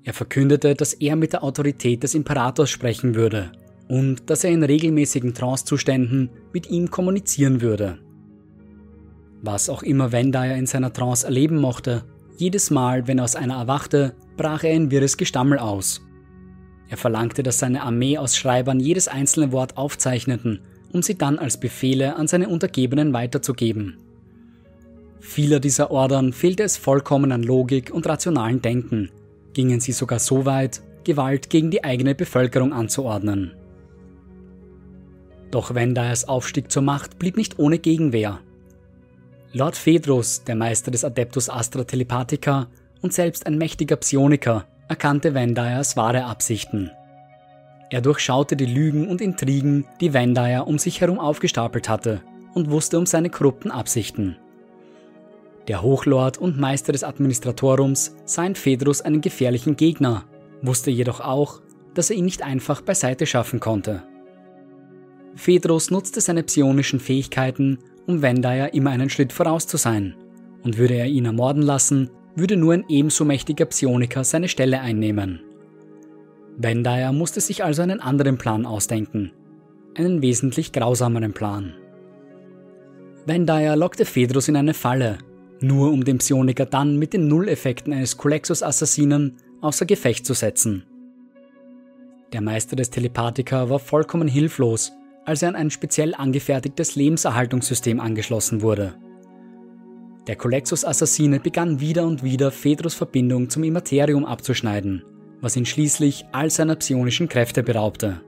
Er 0.04 0.14
verkündete, 0.14 0.74
dass 0.76 0.94
er 0.94 1.16
mit 1.16 1.34
der 1.34 1.44
Autorität 1.44 2.04
des 2.04 2.16
Imperators 2.16 2.70
sprechen 2.70 3.16
würde 3.16 3.52
und 3.88 4.30
dass 4.30 4.44
er 4.44 4.52
in 4.52 4.64
regelmäßigen 4.64 5.34
Trancezuständen 5.34 6.30
mit 6.52 6.70
ihm 6.70 6.90
kommunizieren 6.90 7.62
würde. 7.62 8.00
Was 9.42 9.70
auch 9.70 9.84
immer 9.84 10.12
Wendaya 10.12 10.56
in 10.56 10.66
seiner 10.66 10.92
Trance 10.92 11.26
erleben 11.26 11.60
mochte, 11.60 12.04
jedes 12.38 12.72
Mal, 12.72 13.08
wenn 13.08 13.20
er 13.20 13.26
aus 13.26 13.36
einer 13.36 13.56
erwachte, 13.56 14.16
brach 14.36 14.64
er 14.64 14.72
in 14.72 14.90
wirres 14.90 15.16
Gestammel 15.16 15.60
aus 15.60 16.02
er 16.94 16.98
verlangte, 16.98 17.42
dass 17.44 17.60
seine 17.60 17.82
Armee 17.82 18.18
aus 18.18 18.38
Schreibern 18.38 18.80
jedes 18.80 19.08
einzelne 19.08 19.52
Wort 19.52 19.78
aufzeichneten, 19.78 20.60
um 20.92 21.02
sie 21.02 21.18
dann 21.18 21.40
als 21.40 21.60
Befehle 21.60 22.16
an 22.16 22.28
seine 22.28 22.50
Untergebenen 22.50 23.14
weiterzugeben. 23.14 23.98
Vieler 25.20 25.60
dieser 25.60 25.90
Ordern 25.90 26.34
fehlte 26.34 26.64
es 26.64 26.78
vollkommen 26.78 27.32
an 27.32 27.42
Logik 27.42 27.92
und 27.92 28.08
rationalen 28.08 28.62
Denken, 28.62 29.10
gingen 29.54 29.80
sie 29.80 29.92
sogar 29.92 30.20
so 30.20 30.46
weit, 30.46 30.82
Gewalt 31.04 31.50
gegen 31.50 31.72
die 31.72 31.84
eigene 31.84 32.14
Bevölkerung 32.14 32.74
anzuordnen. 32.74 33.54
Doch 35.50 35.74
Vendayas 35.74 36.28
Aufstieg 36.28 36.72
zur 36.72 36.84
Macht 36.84 37.18
blieb 37.18 37.38
nicht 37.38 37.58
ohne 37.58 37.80
Gegenwehr. 37.80 38.40
Lord 39.52 39.76
Phaedrus, 39.76 40.44
der 40.44 40.56
Meister 40.56 40.92
des 40.92 41.04
Adeptus 41.04 41.50
Astra 41.50 41.84
Telepathica 41.84 42.68
und 43.02 43.14
selbst 43.14 43.46
ein 43.46 43.58
mächtiger 43.58 43.96
Psioniker, 43.96 44.68
erkannte 44.94 45.34
Vendayas 45.34 45.98
wahre 45.98 46.26
Absichten. 46.26 46.92
Er 47.90 48.00
durchschaute 48.00 48.56
die 48.56 48.68
Lügen 48.68 49.08
und 49.08 49.22
Intrigen, 49.22 49.86
die 50.00 50.14
Vendaya 50.14 50.62
um 50.62 50.78
sich 50.78 51.02
herum 51.02 51.18
aufgestapelt 51.18 51.90
hatte, 51.90 52.22
und 52.54 52.70
wusste 52.70 53.00
um 53.00 53.08
seine 53.08 53.32
korrupten 53.32 53.72
Absichten. 53.72 54.38
Der 55.68 55.82
Hochlord 55.82 56.38
und 56.38 56.60
Meister 56.60 56.92
des 56.92 57.04
Administratorums 57.04 58.16
sah 58.26 58.46
in 58.46 58.54
Phaedrus 58.54 59.02
einen 59.02 59.22
gefährlichen 59.22 59.78
Gegner, 59.78 60.26
wusste 60.62 60.92
jedoch 60.92 61.22
auch, 61.22 61.64
dass 61.96 62.12
er 62.12 62.16
ihn 62.16 62.26
nicht 62.26 62.44
einfach 62.44 62.82
beiseite 62.82 63.26
schaffen 63.26 63.60
konnte. 63.60 64.04
Phaedrus 65.34 65.90
nutzte 65.90 66.22
seine 66.22 66.44
psionischen 66.44 67.00
Fähigkeiten, 67.00 67.80
um 68.06 68.22
Vendaya 68.22 68.68
immer 68.68 68.92
einen 68.92 69.10
Schritt 69.10 69.34
voraus 69.34 69.66
zu 69.66 69.78
sein, 69.78 70.14
und 70.62 70.78
würde 70.78 70.94
er 70.94 71.08
ihn 71.08 71.26
ermorden 71.26 71.64
lassen, 71.64 72.12
würde 72.36 72.58
nur 72.58 72.74
ein 72.74 72.86
ebenso 72.90 73.26
mächtiger 73.26 73.66
Psioniker 73.66 74.24
seine 74.24 74.48
Stelle 74.48 74.82
einnehmen. 74.82 75.42
Vendaya 76.58 77.12
musste 77.12 77.42
sich 77.42 77.64
also 77.64 77.82
einen 77.82 78.00
anderen 78.00 78.38
Plan 78.38 78.66
ausdenken, 78.66 79.32
einen 79.96 80.22
wesentlich 80.22 80.72
grausameren 80.72 81.34
Plan. 81.34 81.74
Vendaya 83.26 83.76
lockte 83.76 84.06
Phaedrus 84.06 84.48
in 84.48 84.56
eine 84.56 84.74
Falle 84.74 85.18
nur 85.64 85.92
um 85.92 86.04
den 86.04 86.18
Psioniker 86.18 86.66
dann 86.66 86.98
mit 86.98 87.14
den 87.14 87.28
Nulleffekten 87.28 87.94
eines 87.94 88.18
Colexus-Assassinen 88.18 89.38
außer 89.62 89.86
Gefecht 89.86 90.26
zu 90.26 90.34
setzen. 90.34 90.84
Der 92.34 92.42
Meister 92.42 92.76
des 92.76 92.90
Telepathiker 92.90 93.70
war 93.70 93.80
vollkommen 93.80 94.28
hilflos, 94.28 94.92
als 95.26 95.42
er 95.42 95.50
an 95.50 95.56
ein 95.56 95.72
speziell 95.72 96.14
angefertigtes 96.16 96.96
Lebenserhaltungssystem 96.96 98.00
angeschlossen 98.00 98.62
wurde. 98.62 98.96
Der 100.28 100.36
Colexus-Assassine 100.36 101.40
begann 101.40 101.80
wieder 101.80 102.06
und 102.06 102.24
wieder 102.24 102.52
Phaedrus 102.52 102.94
Verbindung 102.94 103.50
zum 103.50 103.64
Immaterium 103.64 104.26
abzuschneiden, 104.26 105.04
was 105.42 105.56
ihn 105.56 105.66
schließlich 105.66 106.26
all 106.32 106.50
seiner 106.50 106.76
psionischen 106.76 107.28
Kräfte 107.28 107.64
beraubte. 107.64 108.22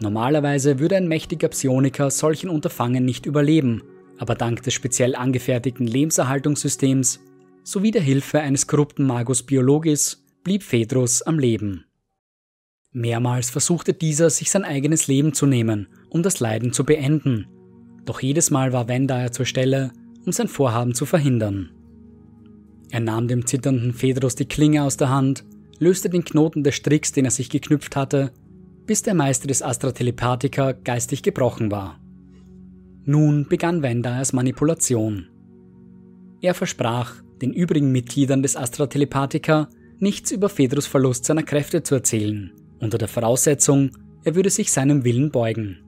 Normalerweise 0.00 0.80
würde 0.80 0.96
ein 0.96 1.06
mächtiger 1.06 1.48
Psioniker 1.48 2.10
solchen 2.10 2.50
Unterfangen 2.50 3.04
nicht 3.04 3.26
überleben 3.26 3.82
aber 4.22 4.36
dank 4.36 4.62
des 4.62 4.74
speziell 4.74 5.16
angefertigten 5.16 5.84
Lebenserhaltungssystems 5.84 7.18
sowie 7.64 7.90
der 7.90 8.02
Hilfe 8.02 8.38
eines 8.38 8.68
korrupten 8.68 9.04
Magus 9.04 9.42
Biologis 9.42 10.24
blieb 10.44 10.62
Phaedrus 10.62 11.22
am 11.22 11.40
Leben. 11.40 11.86
Mehrmals 12.92 13.50
versuchte 13.50 13.94
dieser, 13.94 14.30
sich 14.30 14.48
sein 14.50 14.64
eigenes 14.64 15.08
Leben 15.08 15.32
zu 15.32 15.46
nehmen, 15.46 15.88
um 16.08 16.22
das 16.22 16.38
Leiden 16.38 16.72
zu 16.72 16.84
beenden, 16.84 17.48
doch 18.04 18.20
jedes 18.20 18.52
Mal 18.52 18.72
war 18.72 18.86
Vendaya 18.86 19.32
zur 19.32 19.44
Stelle, 19.44 19.92
um 20.24 20.32
sein 20.32 20.48
Vorhaben 20.48 20.94
zu 20.94 21.06
verhindern. 21.06 21.70
Er 22.90 23.00
nahm 23.00 23.28
dem 23.28 23.46
zitternden 23.46 23.94
Phaedrus 23.94 24.34
die 24.34 24.46
Klinge 24.46 24.82
aus 24.82 24.96
der 24.96 25.08
Hand, 25.08 25.44
löste 25.78 26.10
den 26.10 26.24
Knoten 26.24 26.62
des 26.62 26.74
Stricks, 26.74 27.12
den 27.12 27.24
er 27.24 27.30
sich 27.30 27.50
geknüpft 27.50 27.96
hatte, 27.96 28.32
bis 28.86 29.02
der 29.02 29.14
Meister 29.14 29.48
des 29.48 29.62
Astra 29.62 29.92
Telepathica 29.92 30.72
geistig 30.72 31.22
gebrochen 31.22 31.70
war. 31.70 31.98
Nun 33.04 33.46
begann 33.48 33.82
Vendayas 33.82 34.32
Manipulation. 34.32 35.28
Er 36.40 36.54
versprach, 36.54 37.22
den 37.40 37.52
übrigen 37.52 37.90
Mitgliedern 37.90 38.42
des 38.42 38.56
Astra 38.56 38.86
Telepathica 38.86 39.68
nichts 39.98 40.30
über 40.30 40.48
Phaedrus 40.48 40.86
Verlust 40.86 41.24
seiner 41.24 41.42
Kräfte 41.42 41.82
zu 41.82 41.94
erzählen, 41.94 42.52
unter 42.78 42.98
der 42.98 43.08
Voraussetzung, 43.08 43.90
er 44.24 44.34
würde 44.34 44.50
sich 44.50 44.70
seinem 44.70 45.04
Willen 45.04 45.30
beugen. 45.30 45.78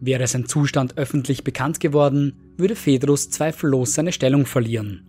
Wäre 0.00 0.26
sein 0.26 0.46
Zustand 0.46 0.98
öffentlich 0.98 1.44
bekannt 1.44 1.80
geworden, 1.80 2.34
würde 2.56 2.76
Phaedrus 2.76 3.30
zweifellos 3.30 3.94
seine 3.94 4.12
Stellung 4.12 4.46
verlieren. 4.46 5.06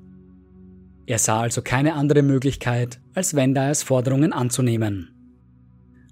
Er 1.05 1.19
sah 1.19 1.41
also 1.41 1.61
keine 1.61 1.93
andere 1.93 2.21
Möglichkeit, 2.21 3.01
als 3.13 3.35
Vendayas 3.35 3.83
Forderungen 3.83 4.31
anzunehmen. 4.31 5.09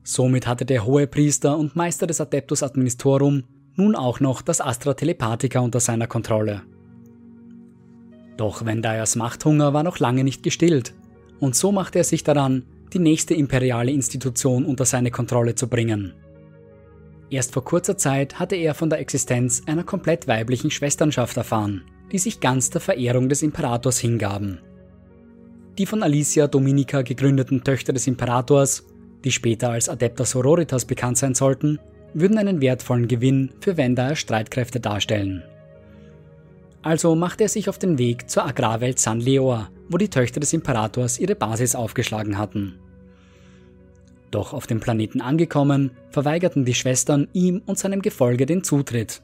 Somit 0.04 0.48
hatte 0.48 0.66
der 0.66 0.86
hohe 0.86 1.08
Priester 1.08 1.58
und 1.58 1.76
Meister 1.76 2.08
des 2.08 2.20
Adeptus 2.20 2.64
Administorum 2.64 3.44
nun 3.76 3.96
auch 3.96 4.20
noch 4.20 4.42
das 4.42 4.60
Astra 4.60 4.94
Telepathica 4.94 5.60
unter 5.60 5.80
seiner 5.80 6.08
Kontrolle. 6.08 6.64
Doch 8.36 8.66
Vendayas 8.66 9.16
Machthunger 9.16 9.74
war 9.74 9.84
noch 9.84 10.00
lange 10.00 10.24
nicht 10.24 10.44
gestillt, 10.44 10.94
und 11.40 11.56
so 11.56 11.72
machte 11.72 12.00
er 12.00 12.04
sich 12.04 12.24
daran, 12.24 12.66
die 12.94 13.00
nächste 13.00 13.34
imperiale 13.34 13.92
Institution 13.92 14.66
unter 14.66 14.86
seine 14.86 15.12
Kontrolle 15.12 15.56
zu 15.56 15.68
bringen. 15.68 16.14
Erst 17.32 17.54
vor 17.54 17.64
kurzer 17.64 17.98
Zeit 17.98 18.40
hatte 18.40 18.58
er 18.58 18.76
von 18.76 18.90
der 18.90 19.00
Existenz 19.00 19.64
einer 19.66 19.86
komplett 19.86 20.28
weiblichen 20.28 20.70
Schwesternschaft 20.70 21.38
erfahren, 21.38 21.86
die 22.12 22.18
sich 22.18 22.42
ganz 22.42 22.70
der 22.70 22.82
Verehrung 22.82 23.30
des 23.30 23.42
Imperators 23.42 24.00
hingaben. 24.00 24.60
Die 25.78 25.86
von 25.86 26.04
Alicia 26.04 26.48
Dominica 26.48 27.04
gegründeten 27.04 27.64
Töchter 27.64 27.94
des 27.94 28.06
Imperators, 28.06 28.86
die 29.24 29.32
später 29.32 29.70
als 29.70 29.88
Adepta 29.88 30.26
Sororitas 30.26 30.84
bekannt 30.84 31.18
sein 31.18 31.34
sollten, 31.34 31.80
würden 32.14 32.38
einen 32.38 32.60
wertvollen 32.60 33.08
Gewinn 33.08 33.54
für 33.62 33.78
Vendayers 33.78 34.20
Streitkräfte 34.20 34.82
darstellen. 34.82 35.42
Also 36.82 37.16
machte 37.16 37.46
er 37.46 37.50
sich 37.50 37.70
auf 37.70 37.80
den 37.80 37.98
Weg 37.98 38.30
zur 38.30 38.46
Agrarwelt 38.46 39.00
San 39.00 39.22
Leoa, 39.22 39.70
wo 39.88 39.98
die 39.98 40.10
Töchter 40.10 40.42
des 40.42 40.52
Imperators 40.52 41.18
ihre 41.18 41.36
Basis 41.36 41.76
aufgeschlagen 41.76 42.38
hatten. 42.38 42.78
Doch 44.32 44.54
auf 44.54 44.66
dem 44.66 44.80
Planeten 44.80 45.22
angekommen, 45.22 45.92
verweigerten 46.10 46.64
die 46.64 46.74
Schwestern 46.74 47.28
ihm 47.34 47.62
und 47.66 47.78
seinem 47.78 48.02
Gefolge 48.02 48.46
den 48.46 48.64
Zutritt. 48.64 49.22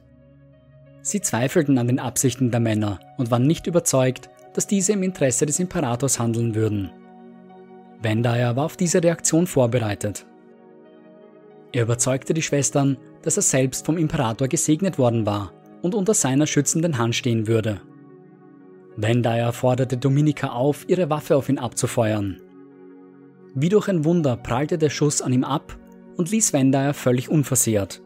Sie 1.01 1.21
zweifelten 1.21 1.77
an 1.77 1.87
den 1.87 1.99
Absichten 1.99 2.51
der 2.51 2.59
Männer 2.59 2.99
und 3.17 3.31
waren 3.31 3.47
nicht 3.47 3.65
überzeugt, 3.67 4.29
dass 4.53 4.67
diese 4.67 4.93
im 4.93 5.03
Interesse 5.03 5.45
des 5.45 5.59
Imperators 5.59 6.19
handeln 6.19 6.55
würden. 6.55 6.89
Vendaya 8.01 8.55
war 8.55 8.65
auf 8.65 8.75
diese 8.75 9.01
Reaktion 9.01 9.47
vorbereitet. 9.47 10.25
Er 11.71 11.83
überzeugte 11.83 12.33
die 12.33 12.41
Schwestern, 12.41 12.97
dass 13.21 13.37
er 13.37 13.43
selbst 13.43 13.85
vom 13.85 13.97
Imperator 13.97 14.47
gesegnet 14.47 14.97
worden 14.97 15.25
war 15.25 15.53
und 15.81 15.95
unter 15.95 16.13
seiner 16.13 16.47
schützenden 16.47 16.97
Hand 16.97 17.15
stehen 17.15 17.47
würde. 17.47 17.81
Vendaya 18.97 19.51
forderte 19.51 19.95
Dominika 19.95 20.49
auf, 20.49 20.89
ihre 20.89 21.09
Waffe 21.09 21.35
auf 21.35 21.49
ihn 21.49 21.59
abzufeuern. 21.59 22.41
Wie 23.59 23.69
durch 23.69 23.87
ein 23.87 24.05
Wunder 24.05 24.37
prallte 24.37 24.77
der 24.77 24.91
Schuss 24.91 25.19
an 25.19 25.33
ihm 25.33 25.43
ab 25.43 25.75
und 26.15 26.29
ließ 26.29 26.53
Vendaya 26.53 26.93
völlig 26.93 27.27
unversehrt. 27.27 28.03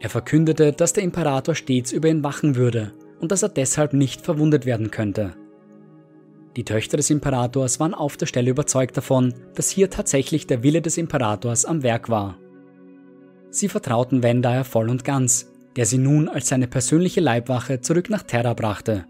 Er 0.00 0.08
verkündete, 0.08 0.72
dass 0.72 0.94
der 0.94 1.04
Imperator 1.04 1.54
stets 1.54 1.92
über 1.92 2.08
ihn 2.08 2.24
wachen 2.24 2.56
würde 2.56 2.92
und 3.20 3.32
dass 3.32 3.42
er 3.42 3.50
deshalb 3.50 3.92
nicht 3.92 4.22
verwundet 4.22 4.64
werden 4.64 4.90
könnte. 4.90 5.34
Die 6.56 6.64
Töchter 6.64 6.96
des 6.96 7.10
Imperators 7.10 7.80
waren 7.80 7.92
auf 7.92 8.16
der 8.16 8.24
Stelle 8.24 8.50
überzeugt 8.50 8.96
davon, 8.96 9.34
dass 9.54 9.68
hier 9.68 9.90
tatsächlich 9.90 10.46
der 10.46 10.62
Wille 10.62 10.80
des 10.80 10.96
Imperators 10.96 11.66
am 11.66 11.82
Werk 11.82 12.08
war. 12.08 12.38
Sie 13.50 13.68
vertrauten 13.68 14.22
Vendaya 14.22 14.64
voll 14.64 14.88
und 14.88 15.04
ganz, 15.04 15.52
der 15.76 15.84
sie 15.84 15.98
nun 15.98 16.30
als 16.30 16.48
seine 16.48 16.66
persönliche 16.66 17.20
Leibwache 17.20 17.82
zurück 17.82 18.08
nach 18.08 18.22
Terra 18.22 18.54
brachte. 18.54 19.04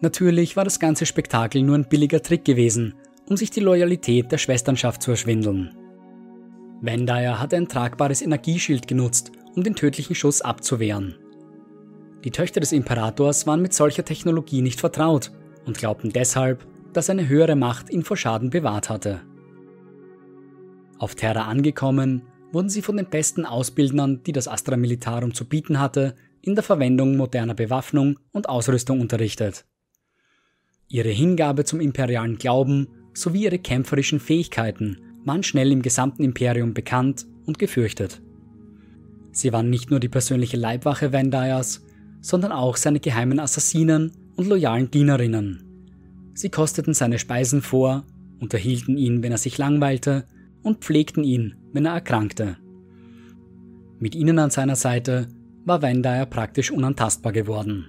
Natürlich 0.00 0.56
war 0.56 0.64
das 0.64 0.80
ganze 0.80 1.04
Spektakel 1.04 1.62
nur 1.62 1.76
ein 1.76 1.90
billiger 1.90 2.22
Trick 2.22 2.46
gewesen, 2.46 2.94
um 3.30 3.36
sich 3.36 3.50
die 3.50 3.60
Loyalität 3.60 4.32
der 4.32 4.38
Schwesternschaft 4.38 5.02
zu 5.02 5.12
erschwindeln. 5.12 5.70
Vendaya 6.80 7.38
hatte 7.38 7.56
ein 7.56 7.68
tragbares 7.68 8.22
Energieschild 8.22 8.88
genutzt, 8.88 9.30
um 9.54 9.62
den 9.62 9.76
tödlichen 9.76 10.16
Schuss 10.16 10.42
abzuwehren. 10.42 11.14
Die 12.24 12.32
Töchter 12.32 12.60
des 12.60 12.72
Imperators 12.72 13.46
waren 13.46 13.62
mit 13.62 13.72
solcher 13.72 14.04
Technologie 14.04 14.62
nicht 14.62 14.80
vertraut 14.80 15.30
und 15.64 15.78
glaubten 15.78 16.10
deshalb, 16.10 16.66
dass 16.92 17.08
eine 17.08 17.28
höhere 17.28 17.54
Macht 17.54 17.88
ihn 17.90 18.02
vor 18.02 18.16
Schaden 18.16 18.50
bewahrt 18.50 18.90
hatte. 18.90 19.20
Auf 20.98 21.14
Terra 21.14 21.44
angekommen, 21.44 22.22
wurden 22.52 22.68
sie 22.68 22.82
von 22.82 22.96
den 22.96 23.06
besten 23.06 23.46
Ausbildnern, 23.46 24.24
die 24.24 24.32
das 24.32 24.48
Astra 24.48 24.76
Militarum 24.76 25.34
zu 25.34 25.48
bieten 25.48 25.78
hatte, 25.78 26.16
in 26.42 26.56
der 26.56 26.64
Verwendung 26.64 27.16
moderner 27.16 27.54
Bewaffnung 27.54 28.18
und 28.32 28.48
Ausrüstung 28.48 29.00
unterrichtet. 29.00 29.66
Ihre 30.88 31.10
Hingabe 31.10 31.64
zum 31.64 31.80
imperialen 31.80 32.36
Glauben 32.36 32.88
sowie 33.12 33.44
ihre 33.44 33.58
kämpferischen 33.58 34.20
Fähigkeiten 34.20 34.98
waren 35.24 35.42
schnell 35.42 35.72
im 35.72 35.82
gesamten 35.82 36.22
Imperium 36.22 36.74
bekannt 36.74 37.26
und 37.46 37.58
gefürchtet. 37.58 38.20
Sie 39.32 39.52
waren 39.52 39.70
nicht 39.70 39.90
nur 39.90 40.00
die 40.00 40.08
persönliche 40.08 40.56
Leibwache 40.56 41.12
Vendayas, 41.12 41.84
sondern 42.20 42.52
auch 42.52 42.76
seine 42.76 43.00
geheimen 43.00 43.38
Assassinen 43.38 44.12
und 44.36 44.48
loyalen 44.48 44.90
Dienerinnen. 44.90 45.64
Sie 46.34 46.48
kosteten 46.48 46.94
seine 46.94 47.18
Speisen 47.18 47.62
vor, 47.62 48.04
unterhielten 48.40 48.96
ihn, 48.96 49.22
wenn 49.22 49.32
er 49.32 49.38
sich 49.38 49.58
langweilte, 49.58 50.24
und 50.62 50.84
pflegten 50.84 51.24
ihn, 51.24 51.54
wenn 51.72 51.86
er 51.86 51.94
erkrankte. 51.94 52.56
Mit 53.98 54.14
ihnen 54.14 54.38
an 54.38 54.50
seiner 54.50 54.76
Seite 54.76 55.28
war 55.64 55.82
Vendaya 55.82 56.26
praktisch 56.26 56.70
unantastbar 56.70 57.32
geworden. 57.32 57.86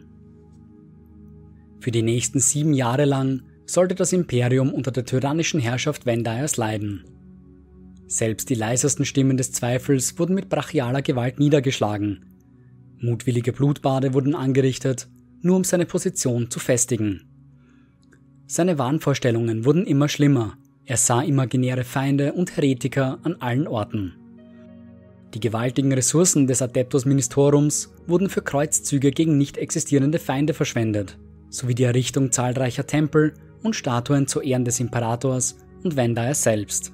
Für 1.80 1.92
die 1.92 2.04
nächsten 2.04 2.40
sieben 2.40 2.74
Jahre 2.74 3.06
lang 3.06 3.44
sollte 3.72 3.96
das 3.96 4.14
Imperium 4.14 4.74
unter 4.74 4.92
der 4.92 5.06
tyrannischen 5.06 5.60
Herrschaft 5.60 6.06
Vendayas 6.06 6.58
leiden, 6.58 7.06
Selbst 8.08 8.50
die 8.50 8.56
leisesten 8.56 9.06
Stimmen 9.06 9.38
des 9.38 9.54
Zweifels 9.54 10.20
wurden 10.20 10.36
mit 10.36 10.50
brachialer 10.50 11.02
Gewalt 11.02 11.40
niedergeschlagen. 11.40 12.26
Mutwillige 13.00 13.54
Blutbade 13.54 14.14
wurden 14.14 14.36
angerichtet, 14.36 15.08
nur 15.42 15.56
um 15.56 15.64
seine 15.64 15.86
Position 15.86 16.52
zu 16.52 16.60
festigen. 16.60 17.22
Seine 18.48 18.78
Wahnvorstellungen 18.78 19.64
wurden 19.64 19.86
immer 19.86 20.10
schlimmer, 20.10 20.58
er 20.86 20.98
sah 20.98 21.22
imaginäre 21.22 21.86
Feinde 21.86 22.34
und 22.34 22.58
Heretiker 22.58 23.20
an 23.24 23.38
allen 23.40 23.68
Orten. 23.68 24.14
Die 25.34 25.40
gewaltigen 25.40 25.94
Ressourcen 25.94 26.48
des 26.48 26.62
Adeptus 26.62 27.06
Ministorums 27.06 27.94
wurden 28.06 28.30
für 28.30 28.42
Kreuzzüge 28.42 29.12
gegen 29.12 29.38
nicht 29.38 29.58
existierende 29.58 30.20
Feinde 30.20 30.54
verschwendet, 30.54 31.18
sowie 31.50 31.76
die 31.76 31.84
Errichtung 31.86 32.34
zahlreicher 32.34 32.86
Tempel 32.86 33.34
und 33.64 33.76
Statuen 33.76 34.28
zu 34.28 34.42
Ehren 34.42 34.66
des 34.66 34.80
Imperators 34.80 35.58
und 35.84 35.96
Vendayer 35.96 36.36
selbst. 36.36 36.92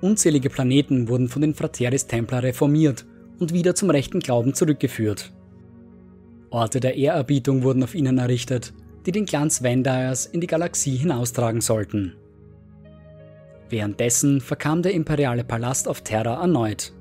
Unzählige 0.00 0.50
Planeten 0.50 1.08
wurden 1.08 1.28
von 1.28 1.42
den 1.42 1.54
Frateris 1.54 2.06
Templar 2.06 2.42
reformiert 2.42 3.06
und 3.38 3.52
wieder 3.52 3.74
zum 3.74 3.90
rechten 3.90 4.20
Glauben 4.20 4.54
zurückgeführt. 4.54 5.32
Orte 6.50 6.80
der 6.80 6.96
Ehrerbietung 6.96 7.62
wurden 7.62 7.82
auf 7.82 7.94
ihnen 7.94 8.18
errichtet, 8.18 8.72
die 9.06 9.12
den 9.12 9.26
Glanz 9.26 9.62
Vendayers 9.62 10.26
in 10.26 10.40
die 10.40 10.46
Galaxie 10.46 10.96
hinaustragen 10.96 11.60
sollten. 11.60 12.14
Währenddessen 13.70 14.40
verkam 14.40 14.82
der 14.82 14.92
imperiale 14.92 15.42
Palast 15.42 15.88
auf 15.88 16.02
Terra 16.02 16.40
erneut. 16.40 16.92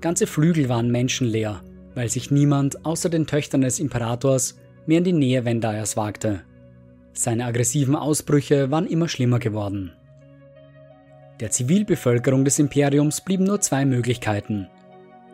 Ganze 0.00 0.26
Flügel 0.26 0.68
waren 0.68 0.90
menschenleer, 0.90 1.62
weil 1.94 2.08
sich 2.08 2.30
niemand 2.30 2.84
außer 2.84 3.08
den 3.08 3.26
Töchtern 3.26 3.62
des 3.62 3.80
Imperators 3.80 4.58
mehr 4.86 4.98
in 4.98 5.04
die 5.04 5.12
Nähe 5.12 5.44
Vendayers 5.44 5.96
wagte. 5.96 6.42
Seine 7.16 7.46
aggressiven 7.46 7.96
Ausbrüche 7.96 8.70
waren 8.70 8.86
immer 8.86 9.08
schlimmer 9.08 9.38
geworden. 9.38 9.92
Der 11.40 11.50
Zivilbevölkerung 11.50 12.44
des 12.44 12.58
Imperiums 12.58 13.22
blieben 13.22 13.44
nur 13.44 13.60
zwei 13.62 13.86
Möglichkeiten. 13.86 14.68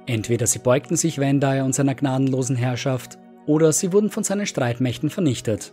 Entweder 0.06 0.46
sie 0.46 0.60
beugten 0.60 0.94
sich 0.94 1.18
Vendayer 1.18 1.64
und 1.64 1.74
seiner 1.74 1.96
gnadenlosen 1.96 2.54
Herrschaft, 2.54 3.18
oder 3.46 3.72
sie 3.72 3.92
wurden 3.92 4.10
von 4.10 4.22
seinen 4.22 4.46
Streitmächten 4.46 5.10
vernichtet. 5.10 5.72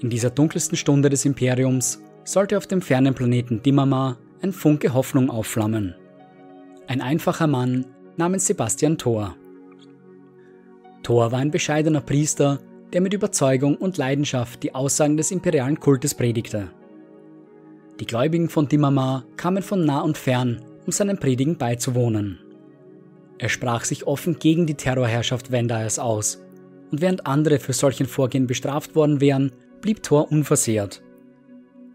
In 0.00 0.10
dieser 0.10 0.30
dunkelsten 0.30 0.76
Stunde 0.76 1.10
des 1.10 1.24
Imperiums 1.24 2.00
sollte 2.22 2.56
auf 2.56 2.68
dem 2.68 2.82
fernen 2.82 3.14
Planeten 3.14 3.62
Dimmermar 3.62 4.16
ein 4.42 4.52
Funke 4.52 4.94
Hoffnung 4.94 5.28
aufflammen. 5.28 5.96
Ein 6.86 7.00
einfacher 7.00 7.48
Mann 7.48 7.86
namens 8.16 8.46
Sebastian 8.46 8.96
Thor. 8.96 9.34
Thor 11.02 11.32
war 11.32 11.40
ein 11.40 11.50
bescheidener 11.50 12.00
Priester, 12.00 12.60
der 12.96 13.02
mit 13.02 13.12
Überzeugung 13.12 13.76
und 13.76 13.98
Leidenschaft 13.98 14.62
die 14.62 14.74
Aussagen 14.74 15.18
des 15.18 15.30
imperialen 15.30 15.78
Kultes 15.78 16.14
predigte. 16.14 16.70
Die 18.00 18.06
Gläubigen 18.06 18.48
von 18.48 18.68
Dimmermar 18.68 19.26
kamen 19.36 19.62
von 19.62 19.84
nah 19.84 20.00
und 20.00 20.16
fern, 20.16 20.62
um 20.86 20.92
seinen 20.92 21.18
Predigen 21.18 21.58
beizuwohnen. 21.58 22.38
Er 23.36 23.50
sprach 23.50 23.84
sich 23.84 24.06
offen 24.06 24.38
gegen 24.38 24.66
die 24.66 24.76
Terrorherrschaft 24.76 25.52
Vendayers 25.52 25.98
aus, 25.98 26.42
und 26.90 27.02
während 27.02 27.26
andere 27.26 27.58
für 27.58 27.74
solchen 27.74 28.06
Vorgehen 28.06 28.46
bestraft 28.46 28.94
worden 28.94 29.20
wären, 29.20 29.52
blieb 29.82 30.02
Thor 30.02 30.32
unversehrt. 30.32 31.02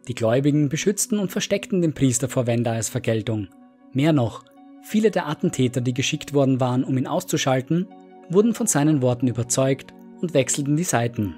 Die 0.07 0.13
Gläubigen 0.13 0.69
beschützten 0.69 1.17
und 1.17 1.31
versteckten 1.31 1.81
den 1.81 1.93
Priester 1.93 2.29
vor 2.29 2.45
Vendayers 2.45 2.89
Vergeltung. 2.89 3.47
Mehr 3.91 4.13
noch, 4.13 4.43
viele 4.83 5.09
der 5.09 5.27
Attentäter, 5.27 5.81
die 5.81 5.95
geschickt 5.95 6.35
worden 6.35 6.59
waren, 6.59 6.83
um 6.83 6.95
ihn 6.95 7.07
auszuschalten, 7.07 7.87
wurden 8.29 8.53
von 8.53 8.67
seinen 8.67 9.01
Worten 9.01 9.27
überzeugt 9.27 9.95
und 10.21 10.33
wechselten 10.33 10.75
die 10.75 10.83
Seiten. 10.83 11.35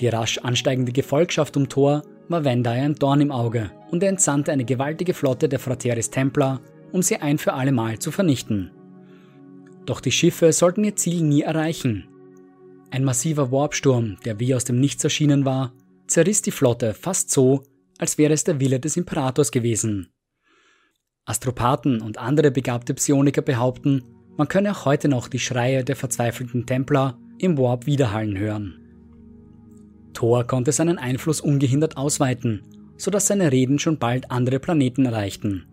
Die 0.00 0.08
rasch 0.08 0.38
ansteigende 0.38 0.92
Gefolgschaft 0.92 1.56
um 1.56 1.68
Thor 1.68 2.02
war 2.28 2.44
Vendayer 2.44 2.84
ein 2.84 2.94
Dorn 2.94 3.20
im 3.20 3.32
Auge 3.32 3.70
und 3.90 4.02
er 4.02 4.10
entsandte 4.10 4.52
eine 4.52 4.64
gewaltige 4.64 5.14
Flotte 5.14 5.48
der 5.48 5.58
Frateris 5.58 6.10
Templar, 6.10 6.60
um 6.92 7.02
sie 7.02 7.16
ein 7.16 7.38
für 7.38 7.54
allemal 7.54 7.98
zu 7.98 8.10
vernichten. 8.10 8.70
Doch 9.86 10.00
die 10.00 10.12
Schiffe 10.12 10.52
sollten 10.52 10.84
ihr 10.84 10.96
Ziel 10.96 11.22
nie 11.22 11.42
erreichen. 11.42 12.08
Ein 12.90 13.04
massiver 13.04 13.52
Warpsturm, 13.52 14.18
der 14.24 14.38
wie 14.40 14.54
aus 14.54 14.64
dem 14.64 14.80
Nichts 14.80 15.04
erschienen 15.04 15.44
war, 15.44 15.72
zerriss 16.06 16.42
die 16.42 16.50
Flotte 16.50 16.94
fast 16.94 17.30
so, 17.30 17.62
als 17.98 18.18
wäre 18.18 18.32
es 18.32 18.44
der 18.44 18.60
Wille 18.60 18.80
des 18.80 18.96
Imperators 18.96 19.50
gewesen. 19.50 20.08
Astropathen 21.24 22.00
und 22.02 22.18
andere 22.18 22.50
begabte 22.50 22.94
Psioniker 22.94 23.42
behaupten, 23.42 24.04
man 24.36 24.48
könne 24.48 24.72
auch 24.72 24.84
heute 24.84 25.08
noch 25.08 25.28
die 25.28 25.38
Schreie 25.38 25.82
der 25.82 25.96
verzweifelten 25.96 26.66
Templer 26.66 27.18
im 27.38 27.58
Warp 27.58 27.86
widerhallen 27.86 28.36
hören. 28.38 28.74
Thor 30.12 30.44
konnte 30.44 30.72
seinen 30.72 30.98
Einfluss 30.98 31.40
ungehindert 31.40 31.96
ausweiten, 31.96 32.62
sodass 32.96 33.26
seine 33.26 33.52
Reden 33.52 33.78
schon 33.78 33.98
bald 33.98 34.30
andere 34.30 34.58
Planeten 34.58 35.04
erreichten. 35.04 35.66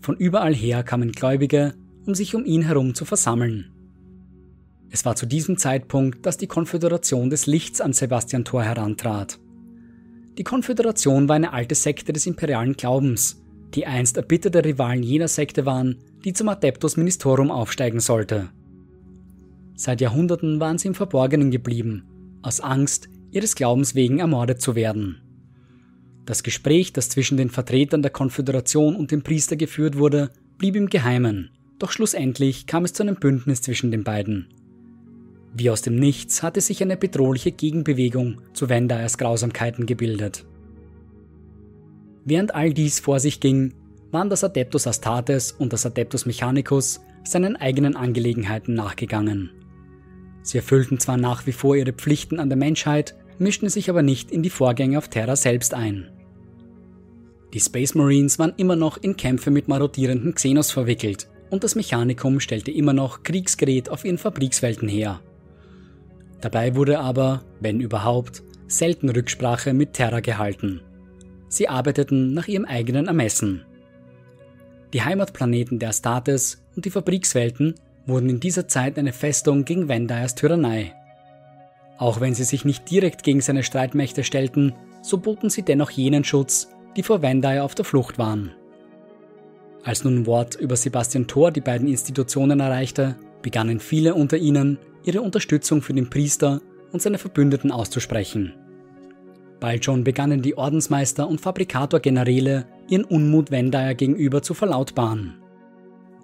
Von 0.00 0.16
überall 0.16 0.54
her 0.54 0.82
kamen 0.82 1.12
Gläubige, 1.12 1.74
um 2.06 2.14
sich 2.14 2.34
um 2.34 2.44
ihn 2.44 2.62
herum 2.62 2.94
zu 2.94 3.04
versammeln. 3.04 3.70
Es 4.90 5.04
war 5.04 5.16
zu 5.16 5.26
diesem 5.26 5.56
Zeitpunkt, 5.56 6.26
dass 6.26 6.36
die 6.36 6.46
Konföderation 6.46 7.30
des 7.30 7.46
Lichts 7.46 7.80
an 7.80 7.92
Sebastian 7.92 8.44
Thor 8.44 8.62
herantrat. 8.62 9.38
Die 10.38 10.44
Konföderation 10.44 11.28
war 11.28 11.36
eine 11.36 11.52
alte 11.52 11.74
Sekte 11.74 12.12
des 12.12 12.26
imperialen 12.26 12.74
Glaubens, 12.74 13.42
die 13.74 13.86
einst 13.86 14.16
erbitterte 14.16 14.64
Rivalen 14.64 15.02
jener 15.02 15.28
Sekte 15.28 15.66
waren, 15.66 15.98
die 16.24 16.32
zum 16.32 16.48
Adeptus 16.48 16.96
Ministorum 16.96 17.50
aufsteigen 17.50 18.00
sollte. 18.00 18.48
Seit 19.74 20.00
Jahrhunderten 20.00 20.60
waren 20.60 20.78
sie 20.78 20.88
im 20.88 20.94
Verborgenen 20.94 21.50
geblieben, 21.50 22.04
aus 22.42 22.60
Angst, 22.60 23.08
ihres 23.30 23.54
Glaubens 23.54 23.94
wegen 23.94 24.18
ermordet 24.18 24.60
zu 24.60 24.74
werden. 24.74 25.22
Das 26.24 26.42
Gespräch, 26.42 26.92
das 26.92 27.08
zwischen 27.08 27.36
den 27.36 27.50
Vertretern 27.50 28.02
der 28.02 28.10
Konföderation 28.10 28.94
und 28.94 29.10
dem 29.10 29.22
Priester 29.22 29.56
geführt 29.56 29.96
wurde, 29.98 30.30
blieb 30.58 30.76
im 30.76 30.88
Geheimen, 30.88 31.50
doch 31.78 31.90
schlussendlich 31.90 32.66
kam 32.66 32.84
es 32.84 32.92
zu 32.92 33.02
einem 33.02 33.16
Bündnis 33.16 33.62
zwischen 33.62 33.90
den 33.90 34.04
beiden. 34.04 34.46
Wie 35.54 35.68
aus 35.68 35.82
dem 35.82 35.96
Nichts 35.96 36.42
hatte 36.42 36.60
sich 36.60 36.80
eine 36.82 36.96
bedrohliche 36.96 37.52
Gegenbewegung 37.52 38.40
zu 38.52 38.68
Vendayers 38.68 39.18
Grausamkeiten 39.18 39.86
gebildet. 39.86 40.44
Während 42.24 42.54
all 42.54 42.72
dies 42.72 43.00
vor 43.00 43.18
sich 43.18 43.40
ging, 43.40 43.74
waren 44.12 44.30
das 44.30 44.44
Adeptus 44.44 44.86
Astartes 44.86 45.52
und 45.52 45.72
das 45.72 45.84
Adeptus 45.84 46.24
Mechanicus 46.24 47.00
seinen 47.24 47.56
eigenen 47.56 47.96
Angelegenheiten 47.96 48.74
nachgegangen. 48.74 49.50
Sie 50.42 50.58
erfüllten 50.58 50.98
zwar 50.98 51.16
nach 51.16 51.46
wie 51.46 51.52
vor 51.52 51.76
ihre 51.76 51.92
Pflichten 51.92 52.40
an 52.40 52.48
der 52.48 52.58
Menschheit, 52.58 53.14
mischten 53.38 53.68
sich 53.68 53.88
aber 53.90 54.02
nicht 54.02 54.30
in 54.30 54.42
die 54.42 54.50
Vorgänge 54.50 54.98
auf 54.98 55.08
Terra 55.08 55.36
selbst 55.36 55.74
ein. 55.74 56.10
Die 57.52 57.60
Space 57.60 57.94
Marines 57.94 58.38
waren 58.38 58.54
immer 58.56 58.76
noch 58.76 58.96
in 58.96 59.16
Kämpfe 59.16 59.50
mit 59.50 59.68
marodierenden 59.68 60.34
Xenos 60.34 60.70
verwickelt 60.70 61.28
und 61.50 61.64
das 61.64 61.74
Mechanikum 61.74 62.40
stellte 62.40 62.70
immer 62.70 62.94
noch 62.94 63.22
Kriegsgerät 63.22 63.90
auf 63.90 64.04
ihren 64.04 64.18
Fabrikswelten 64.18 64.88
her. 64.88 65.20
Dabei 66.40 66.74
wurde 66.74 66.98
aber, 66.98 67.44
wenn 67.60 67.80
überhaupt, 67.80 68.42
selten 68.66 69.10
Rücksprache 69.10 69.74
mit 69.74 69.92
Terra 69.92 70.20
gehalten. 70.20 70.80
Sie 71.48 71.68
arbeiteten 71.68 72.32
nach 72.32 72.48
ihrem 72.48 72.64
eigenen 72.64 73.06
Ermessen. 73.06 73.66
Die 74.94 75.02
Heimatplaneten 75.02 75.78
der 75.78 75.90
Astartes 75.90 76.62
und 76.74 76.86
die 76.86 76.90
Fabrikswelten 76.90 77.74
wurden 78.06 78.28
in 78.28 78.40
dieser 78.40 78.68
Zeit 78.68 78.98
eine 78.98 79.12
Festung 79.12 79.64
gegen 79.64 79.88
Vendayers 79.88 80.34
Tyrannei. 80.34 80.94
Auch 81.98 82.20
wenn 82.20 82.34
sie 82.34 82.44
sich 82.44 82.64
nicht 82.64 82.90
direkt 82.90 83.22
gegen 83.22 83.40
seine 83.40 83.62
Streitmächte 83.62 84.24
stellten, 84.24 84.74
so 85.02 85.18
boten 85.18 85.50
sie 85.50 85.62
dennoch 85.62 85.90
jenen 85.90 86.24
Schutz, 86.24 86.68
die 86.96 87.02
vor 87.02 87.22
Vendayer 87.22 87.64
auf 87.64 87.74
der 87.74 87.84
Flucht 87.84 88.18
waren. 88.18 88.52
Als 89.84 90.04
nun 90.04 90.26
Wort 90.26 90.54
über 90.54 90.76
Sebastian 90.76 91.26
Thor 91.26 91.50
die 91.50 91.60
beiden 91.60 91.88
Institutionen 91.88 92.60
erreichte, 92.60 93.16
begannen 93.42 93.80
viele 93.80 94.14
unter 94.14 94.36
ihnen, 94.36 94.78
ihre 95.04 95.22
Unterstützung 95.22 95.82
für 95.82 95.92
den 95.92 96.08
Priester 96.08 96.60
und 96.92 97.02
seine 97.02 97.18
Verbündeten 97.18 97.72
auszusprechen. 97.72 98.54
Bald 99.58 99.84
schon 99.84 100.04
begannen 100.04 100.42
die 100.42 100.56
Ordensmeister 100.56 101.28
und 101.28 101.40
Fabrikator-Generäle 101.40 102.66
ihren 102.88 103.04
Unmut 103.04 103.50
Vendayer 103.50 103.94
gegenüber 103.94 104.42
zu 104.42 104.54
verlautbaren. 104.54 105.41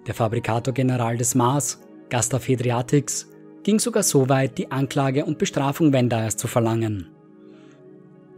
Der 0.07 0.13
Fabrikator-General 0.13 1.17
des 1.17 1.35
Mars, 1.35 1.79
Gustav 2.09 2.47
Hedriatix, 2.47 3.27
ging 3.63 3.79
sogar 3.79 4.03
so 4.03 4.29
weit, 4.29 4.57
die 4.57 4.71
Anklage 4.71 5.25
und 5.25 5.37
Bestrafung 5.37 5.93
Vendayers 5.93 6.37
zu 6.37 6.47
verlangen. 6.47 7.09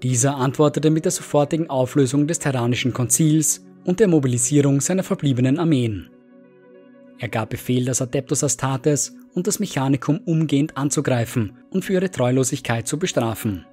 Dieser 0.03 0.35
antwortete 0.35 0.89
mit 0.89 1.05
der 1.05 1.11
sofortigen 1.11 1.69
Auflösung 1.69 2.27
des 2.27 2.39
Terranischen 2.39 2.91
Konzils 2.91 3.63
und 3.85 3.99
der 3.99 4.07
Mobilisierung 4.07 4.81
seiner 4.81 5.03
verbliebenen 5.03 5.59
Armeen. 5.59 6.09
Er 7.19 7.29
gab 7.29 7.51
Befehl, 7.51 7.85
das 7.85 8.01
Adeptus 8.01 8.43
Astartes 8.43 9.15
und 9.35 9.45
das 9.45 9.59
Mechanikum 9.59 10.19
umgehend 10.25 10.75
anzugreifen 10.75 11.53
und 11.69 11.85
für 11.85 11.93
ihre 11.93 12.09
Treulosigkeit 12.09 12.87
zu 12.87 12.97
bestrafen. 12.97 13.65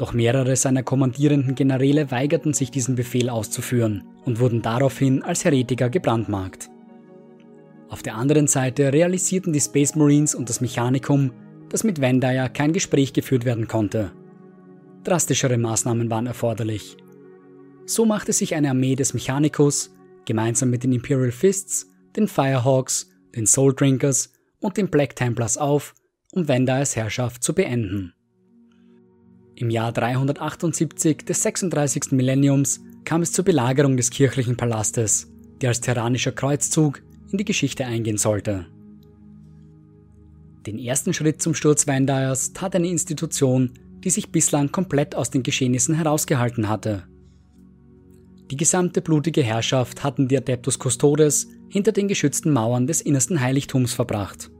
Doch 0.00 0.14
mehrere 0.14 0.56
seiner 0.56 0.82
kommandierenden 0.82 1.54
Generäle 1.54 2.10
weigerten 2.10 2.54
sich 2.54 2.70
diesen 2.70 2.94
Befehl 2.94 3.28
auszuführen 3.28 4.04
und 4.24 4.40
wurden 4.40 4.62
daraufhin 4.62 5.22
als 5.22 5.44
Heretiker 5.44 5.90
gebrandmarkt. 5.90 6.70
Auf 7.90 8.02
der 8.02 8.14
anderen 8.14 8.46
Seite 8.46 8.94
realisierten 8.94 9.52
die 9.52 9.60
Space 9.60 9.96
Marines 9.96 10.34
und 10.34 10.48
das 10.48 10.62
Mechanikum, 10.62 11.34
dass 11.68 11.84
mit 11.84 12.00
Vendayer 12.00 12.48
kein 12.48 12.72
Gespräch 12.72 13.12
geführt 13.12 13.44
werden 13.44 13.68
konnte. 13.68 14.10
Drastischere 15.04 15.58
Maßnahmen 15.58 16.08
waren 16.08 16.26
erforderlich. 16.26 16.96
So 17.84 18.06
machte 18.06 18.32
sich 18.32 18.54
eine 18.54 18.70
Armee 18.70 18.96
des 18.96 19.12
Mechanicus 19.12 19.90
gemeinsam 20.24 20.70
mit 20.70 20.82
den 20.82 20.92
Imperial 20.92 21.30
Fists, 21.30 21.90
den 22.16 22.26
Firehawks, 22.26 23.10
den 23.36 23.44
Soul 23.46 23.74
Drinkers 23.74 24.32
und 24.60 24.78
den 24.78 24.88
Black 24.88 25.14
Templars 25.14 25.58
auf, 25.58 25.94
um 26.32 26.48
Vendairs 26.48 26.96
Herrschaft 26.96 27.44
zu 27.44 27.54
beenden. 27.54 28.14
Im 29.60 29.68
Jahr 29.68 29.92
378 29.92 31.18
des 31.18 31.42
36. 31.42 32.12
Millenniums 32.12 32.80
kam 33.04 33.20
es 33.20 33.30
zur 33.30 33.44
Belagerung 33.44 33.98
des 33.98 34.08
kirchlichen 34.08 34.56
Palastes, 34.56 35.30
der 35.60 35.68
als 35.68 35.82
tyrannischer 35.82 36.32
Kreuzzug 36.32 37.02
in 37.30 37.36
die 37.36 37.44
Geschichte 37.44 37.84
eingehen 37.84 38.16
sollte. 38.16 38.64
Den 40.64 40.78
ersten 40.78 41.12
Schritt 41.12 41.42
zum 41.42 41.54
Sturz 41.54 41.86
Vandairs 41.86 42.54
tat 42.54 42.74
eine 42.74 42.88
Institution, 42.88 43.72
die 44.02 44.08
sich 44.08 44.32
bislang 44.32 44.72
komplett 44.72 45.14
aus 45.14 45.28
den 45.28 45.42
Geschehnissen 45.42 45.94
herausgehalten 45.94 46.70
hatte. 46.70 47.02
Die 48.50 48.56
gesamte 48.56 49.02
blutige 49.02 49.42
Herrschaft 49.42 50.02
hatten 50.02 50.26
die 50.26 50.38
Adeptus 50.38 50.78
Custodes 50.78 51.48
hinter 51.68 51.92
den 51.92 52.08
geschützten 52.08 52.50
Mauern 52.50 52.86
des 52.86 53.02
innersten 53.02 53.42
Heiligtums 53.42 53.92
verbracht. 53.92 54.50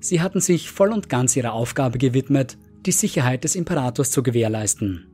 Sie 0.00 0.20
hatten 0.20 0.40
sich 0.40 0.72
voll 0.72 0.92
und 0.92 1.08
ganz 1.08 1.36
ihrer 1.36 1.52
Aufgabe 1.52 1.98
gewidmet, 1.98 2.58
die 2.86 2.92
Sicherheit 2.92 3.44
des 3.44 3.54
Imperators 3.54 4.10
zu 4.10 4.22
gewährleisten. 4.22 5.06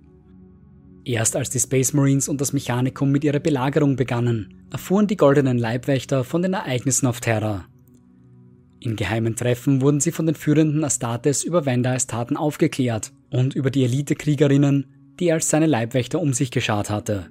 Erst 1.04 1.36
als 1.36 1.50
die 1.50 1.58
Space 1.58 1.92
Marines 1.92 2.28
und 2.28 2.40
das 2.40 2.52
Mechanikum 2.52 3.10
mit 3.10 3.24
ihrer 3.24 3.40
Belagerung 3.40 3.96
begannen, 3.96 4.64
erfuhren 4.70 5.06
die 5.06 5.16
goldenen 5.16 5.58
Leibwächter 5.58 6.24
von 6.24 6.40
den 6.40 6.54
Ereignissen 6.54 7.06
auf 7.06 7.20
Terra. 7.20 7.66
In 8.80 8.96
geheimen 8.96 9.36
Treffen 9.36 9.80
wurden 9.80 10.00
sie 10.00 10.12
von 10.12 10.26
den 10.26 10.34
führenden 10.34 10.84
Astartes 10.84 11.44
über 11.44 11.66
Vandais 11.66 12.06
Taten 12.06 12.36
aufgeklärt 12.36 13.12
und 13.30 13.54
über 13.54 13.70
die 13.70 13.84
Elitekriegerinnen, 13.84 14.86
die 15.20 15.28
er 15.28 15.34
als 15.34 15.48
seine 15.48 15.66
Leibwächter 15.66 16.20
um 16.20 16.32
sich 16.32 16.50
geschart 16.50 16.90
hatte. 16.90 17.30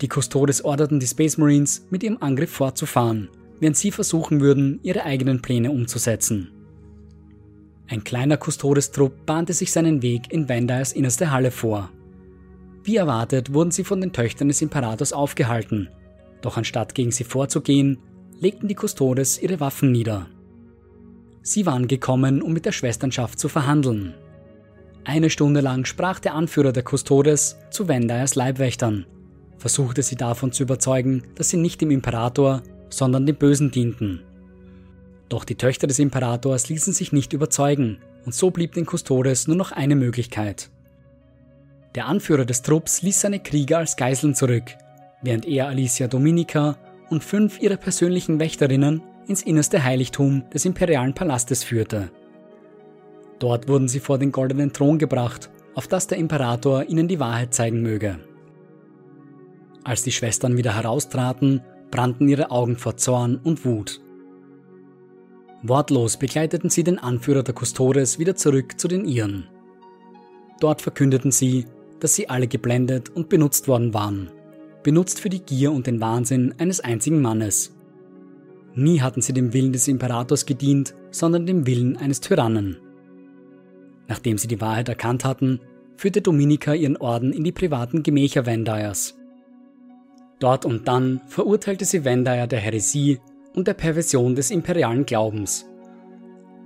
Die 0.00 0.08
Custodes 0.08 0.64
orderten 0.64 1.00
die 1.00 1.06
Space 1.06 1.38
Marines, 1.38 1.86
mit 1.90 2.02
ihrem 2.02 2.18
Angriff 2.20 2.50
fortzufahren, 2.50 3.28
während 3.58 3.76
sie 3.76 3.90
versuchen 3.90 4.40
würden, 4.40 4.80
ihre 4.82 5.04
eigenen 5.04 5.42
Pläne 5.42 5.70
umzusetzen. 5.70 6.52
Ein 7.88 8.04
kleiner 8.04 8.36
Custodes-Trupp 8.36 9.24
bahnte 9.24 9.54
sich 9.54 9.72
seinen 9.72 10.02
Weg 10.02 10.30
in 10.30 10.48
Vandais 10.48 10.92
innerste 10.92 11.30
Halle 11.30 11.50
vor. 11.50 11.90
Wie 12.84 12.96
erwartet 12.96 13.54
wurden 13.54 13.70
sie 13.70 13.84
von 13.84 14.00
den 14.00 14.12
Töchtern 14.12 14.48
des 14.48 14.60
Imperators 14.60 15.12
aufgehalten, 15.12 15.88
doch 16.42 16.56
anstatt 16.56 16.94
gegen 16.94 17.10
sie 17.10 17.24
vorzugehen, 17.24 17.98
legten 18.40 18.68
die 18.68 18.76
Custodes 18.76 19.42
ihre 19.42 19.60
Waffen 19.60 19.90
nieder. 19.90 20.26
Sie 21.42 21.64
waren 21.64 21.88
gekommen, 21.88 22.42
um 22.42 22.52
mit 22.52 22.66
der 22.66 22.72
Schwesternschaft 22.72 23.38
zu 23.38 23.48
verhandeln. 23.48 24.14
Eine 25.04 25.30
Stunde 25.30 25.60
lang 25.60 25.86
sprach 25.86 26.20
der 26.20 26.34
Anführer 26.34 26.72
der 26.72 26.84
Custodes 26.84 27.56
zu 27.70 27.88
Vendairs 27.88 28.34
Leibwächtern, 28.34 29.06
versuchte 29.56 30.02
sie 30.02 30.16
davon 30.16 30.52
zu 30.52 30.62
überzeugen, 30.62 31.22
dass 31.36 31.48
sie 31.48 31.56
nicht 31.56 31.80
dem 31.80 31.90
Imperator, 31.90 32.62
sondern 32.90 33.24
dem 33.24 33.36
Bösen 33.36 33.70
dienten. 33.70 34.20
Doch 35.28 35.44
die 35.44 35.56
Töchter 35.56 35.86
des 35.86 35.98
Imperators 35.98 36.68
ließen 36.68 36.92
sich 36.92 37.12
nicht 37.12 37.32
überzeugen, 37.32 37.98
und 38.24 38.34
so 38.34 38.50
blieb 38.50 38.72
den 38.72 38.86
Custodes 38.86 39.46
nur 39.46 39.56
noch 39.56 39.72
eine 39.72 39.96
Möglichkeit. 39.96 40.70
Der 41.94 42.06
Anführer 42.06 42.44
des 42.44 42.62
Trupps 42.62 43.02
ließ 43.02 43.20
seine 43.20 43.40
Krieger 43.40 43.78
als 43.78 43.96
Geiseln 43.96 44.34
zurück, 44.34 44.76
während 45.22 45.46
er 45.46 45.68
Alicia 45.68 46.08
Dominica 46.08 46.76
und 47.10 47.24
fünf 47.24 47.60
ihrer 47.60 47.76
persönlichen 47.76 48.38
Wächterinnen 48.38 49.02
ins 49.26 49.42
innerste 49.42 49.82
Heiligtum 49.82 50.44
des 50.50 50.64
imperialen 50.64 51.14
Palastes 51.14 51.64
führte. 51.64 52.10
Dort 53.38 53.68
wurden 53.68 53.88
sie 53.88 54.00
vor 54.00 54.18
den 54.18 54.32
goldenen 54.32 54.72
Thron 54.72 54.98
gebracht, 54.98 55.50
auf 55.74 55.86
das 55.86 56.06
der 56.06 56.18
Imperator 56.18 56.84
ihnen 56.84 57.08
die 57.08 57.20
Wahrheit 57.20 57.54
zeigen 57.54 57.82
möge. 57.82 58.18
Als 59.84 60.02
die 60.02 60.12
Schwestern 60.12 60.56
wieder 60.56 60.74
heraustraten, 60.74 61.62
brannten 61.90 62.28
ihre 62.28 62.50
Augen 62.50 62.76
vor 62.76 62.96
Zorn 62.96 63.36
und 63.36 63.64
Wut. 63.64 64.00
Wortlos 65.62 66.16
begleiteten 66.16 66.70
sie 66.70 66.84
den 66.84 66.98
Anführer 66.98 67.42
der 67.42 67.54
Custodes 67.54 68.18
wieder 68.18 68.36
zurück 68.36 68.78
zu 68.78 68.86
den 68.86 69.04
ihren. 69.04 69.48
Dort 70.60 70.82
verkündeten 70.82 71.32
sie, 71.32 71.66
dass 72.00 72.14
sie 72.14 72.28
alle 72.28 72.46
geblendet 72.46 73.10
und 73.10 73.28
benutzt 73.28 73.66
worden 73.66 73.92
waren, 73.92 74.30
benutzt 74.84 75.20
für 75.20 75.28
die 75.28 75.42
Gier 75.42 75.72
und 75.72 75.86
den 75.86 76.00
Wahnsinn 76.00 76.54
eines 76.58 76.80
einzigen 76.80 77.20
Mannes. 77.20 77.74
Nie 78.74 79.00
hatten 79.00 79.20
sie 79.20 79.32
dem 79.32 79.52
Willen 79.52 79.72
des 79.72 79.88
Imperators 79.88 80.46
gedient, 80.46 80.94
sondern 81.10 81.46
dem 81.46 81.66
Willen 81.66 81.96
eines 81.96 82.20
Tyrannen. 82.20 82.76
Nachdem 84.06 84.38
sie 84.38 84.46
die 84.48 84.60
Wahrheit 84.60 84.88
erkannt 84.88 85.24
hatten, 85.24 85.60
führte 85.96 86.22
Dominika 86.22 86.72
ihren 86.74 86.96
Orden 86.96 87.32
in 87.32 87.42
die 87.42 87.52
privaten 87.52 88.04
Gemächer 88.04 88.46
Vandairs. 88.46 89.16
Dort 90.38 90.64
und 90.64 90.86
dann 90.86 91.20
verurteilte 91.26 91.84
sie 91.84 92.04
Vandair 92.04 92.46
der 92.46 92.60
Häresie 92.60 93.18
und 93.58 93.66
der 93.66 93.74
Perversion 93.74 94.36
des 94.36 94.52
imperialen 94.52 95.04
Glaubens. 95.04 95.66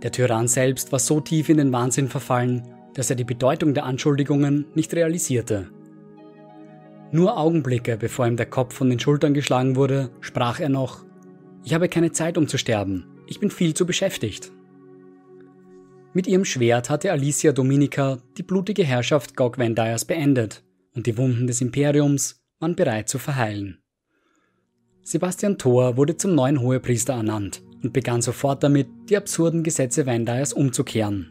Der 0.02 0.12
Tyrann 0.12 0.46
selbst 0.46 0.92
war 0.92 0.98
so 0.98 1.20
tief 1.20 1.48
in 1.48 1.56
den 1.56 1.72
Wahnsinn 1.72 2.10
verfallen, 2.10 2.68
dass 2.92 3.08
er 3.08 3.16
die 3.16 3.24
Bedeutung 3.24 3.72
der 3.72 3.84
Anschuldigungen 3.84 4.66
nicht 4.74 4.92
realisierte. 4.92 5.70
Nur 7.10 7.38
Augenblicke, 7.38 7.96
bevor 7.96 8.26
ihm 8.26 8.36
der 8.36 8.44
Kopf 8.44 8.74
von 8.74 8.90
den 8.90 9.00
Schultern 9.00 9.32
geschlagen 9.32 9.74
wurde, 9.74 10.10
sprach 10.20 10.60
er 10.60 10.68
noch 10.68 11.06
Ich 11.64 11.72
habe 11.72 11.88
keine 11.88 12.12
Zeit, 12.12 12.36
um 12.36 12.46
zu 12.46 12.58
sterben. 12.58 13.06
Ich 13.26 13.40
bin 13.40 13.50
viel 13.50 13.72
zu 13.72 13.86
beschäftigt. 13.86 14.52
Mit 16.12 16.26
ihrem 16.26 16.44
Schwert 16.44 16.90
hatte 16.90 17.10
Alicia 17.10 17.52
Dominica 17.52 18.18
die 18.36 18.42
blutige 18.42 18.84
Herrschaft 18.84 19.34
Gog 19.34 19.56
Vandairs 19.56 20.04
beendet 20.04 20.62
und 20.94 21.06
die 21.06 21.16
Wunden 21.16 21.46
des 21.46 21.62
Imperiums 21.62 22.44
waren 22.60 22.76
bereit 22.76 23.08
zu 23.08 23.18
verheilen. 23.18 23.81
Sebastian 25.04 25.58
Thor 25.58 25.96
wurde 25.96 26.16
zum 26.16 26.34
neuen 26.34 26.60
Hohepriester 26.60 27.14
ernannt 27.14 27.62
und 27.82 27.92
begann 27.92 28.22
sofort 28.22 28.62
damit, 28.62 28.86
die 29.08 29.16
absurden 29.16 29.64
Gesetze 29.64 30.06
Vandairs 30.06 30.52
umzukehren. 30.52 31.30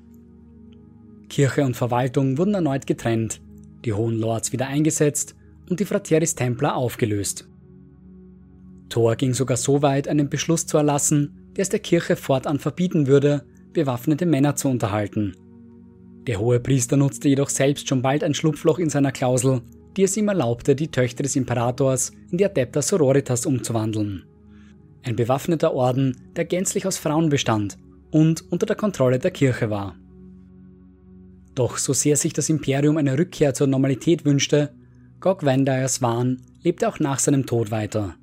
Kirche 1.30 1.64
und 1.64 1.78
Verwaltung 1.78 2.38
wurden 2.38 2.54
erneut 2.54 2.86
getrennt, 2.86 3.42
die 3.86 3.94
Hohen 3.94 4.20
Lords 4.20 4.52
wieder 4.52 4.68
eingesetzt 4.68 5.36
und 5.70 5.80
die 5.80 5.86
Frateris 5.86 6.36
Templar 6.36 6.76
aufgelöst. 6.76 7.48
Thor 8.90 9.16
ging 9.16 9.34
sogar 9.34 9.56
so 9.56 9.82
weit, 9.82 10.10
einen 10.10 10.30
Beschluss 10.30 10.68
zu 10.68 10.76
erlassen, 10.78 11.52
der 11.56 11.62
es 11.62 11.70
der 11.70 11.80
Kirche 11.80 12.18
fortan 12.18 12.60
verbieten 12.60 13.08
würde, 13.08 13.46
bewaffnete 13.72 14.26
Männer 14.26 14.58
zu 14.58 14.68
unterhalten. 14.68 15.38
Der 16.28 16.40
hohe 16.40 16.60
Priester 16.60 16.98
nutzte 16.98 17.30
jedoch 17.30 17.50
selbst 17.50 17.88
schon 17.88 18.02
bald 18.02 18.24
ein 18.24 18.34
Schlupfloch 18.34 18.80
in 18.80 18.90
seiner 18.90 19.14
Klausel, 19.14 19.62
die 19.98 20.04
es 20.04 20.18
ihm 20.18 20.28
erlaubte, 20.28 20.76
die 20.76 20.90
Töchter 20.90 21.24
des 21.24 21.36
Imperators 21.36 22.12
in 22.32 22.38
die 22.38 22.46
Adepta 22.46 22.82
Sororitas 22.82 23.46
umzuwandeln. 23.46 24.24
Ein 25.04 25.16
bewaffneter 25.16 25.74
Orden, 25.74 26.16
der 26.36 26.46
gänzlich 26.46 26.86
aus 26.86 26.98
Frauen 26.98 27.30
bestand 27.30 27.78
und 28.12 28.52
unter 28.52 28.66
der 28.66 28.76
Kontrolle 28.76 29.20
der 29.20 29.32
Kirche 29.32 29.70
war. 29.70 29.96
Doch 31.56 31.78
so 31.78 31.94
sehr 31.94 32.16
sich 32.16 32.34
das 32.34 32.50
Imperium 32.50 32.98
eine 32.98 33.18
Rückkehr 33.18 33.54
zur 33.54 33.68
Normalität 33.68 34.26
wünschte, 34.26 34.74
Gog 35.20 35.46
Vandairs 35.46 36.02
Wahn 36.02 36.42
lebte 36.64 36.88
auch 36.88 37.00
nach 37.00 37.20
seinem 37.20 37.46
Tod 37.46 37.72
weiter. 37.72 38.16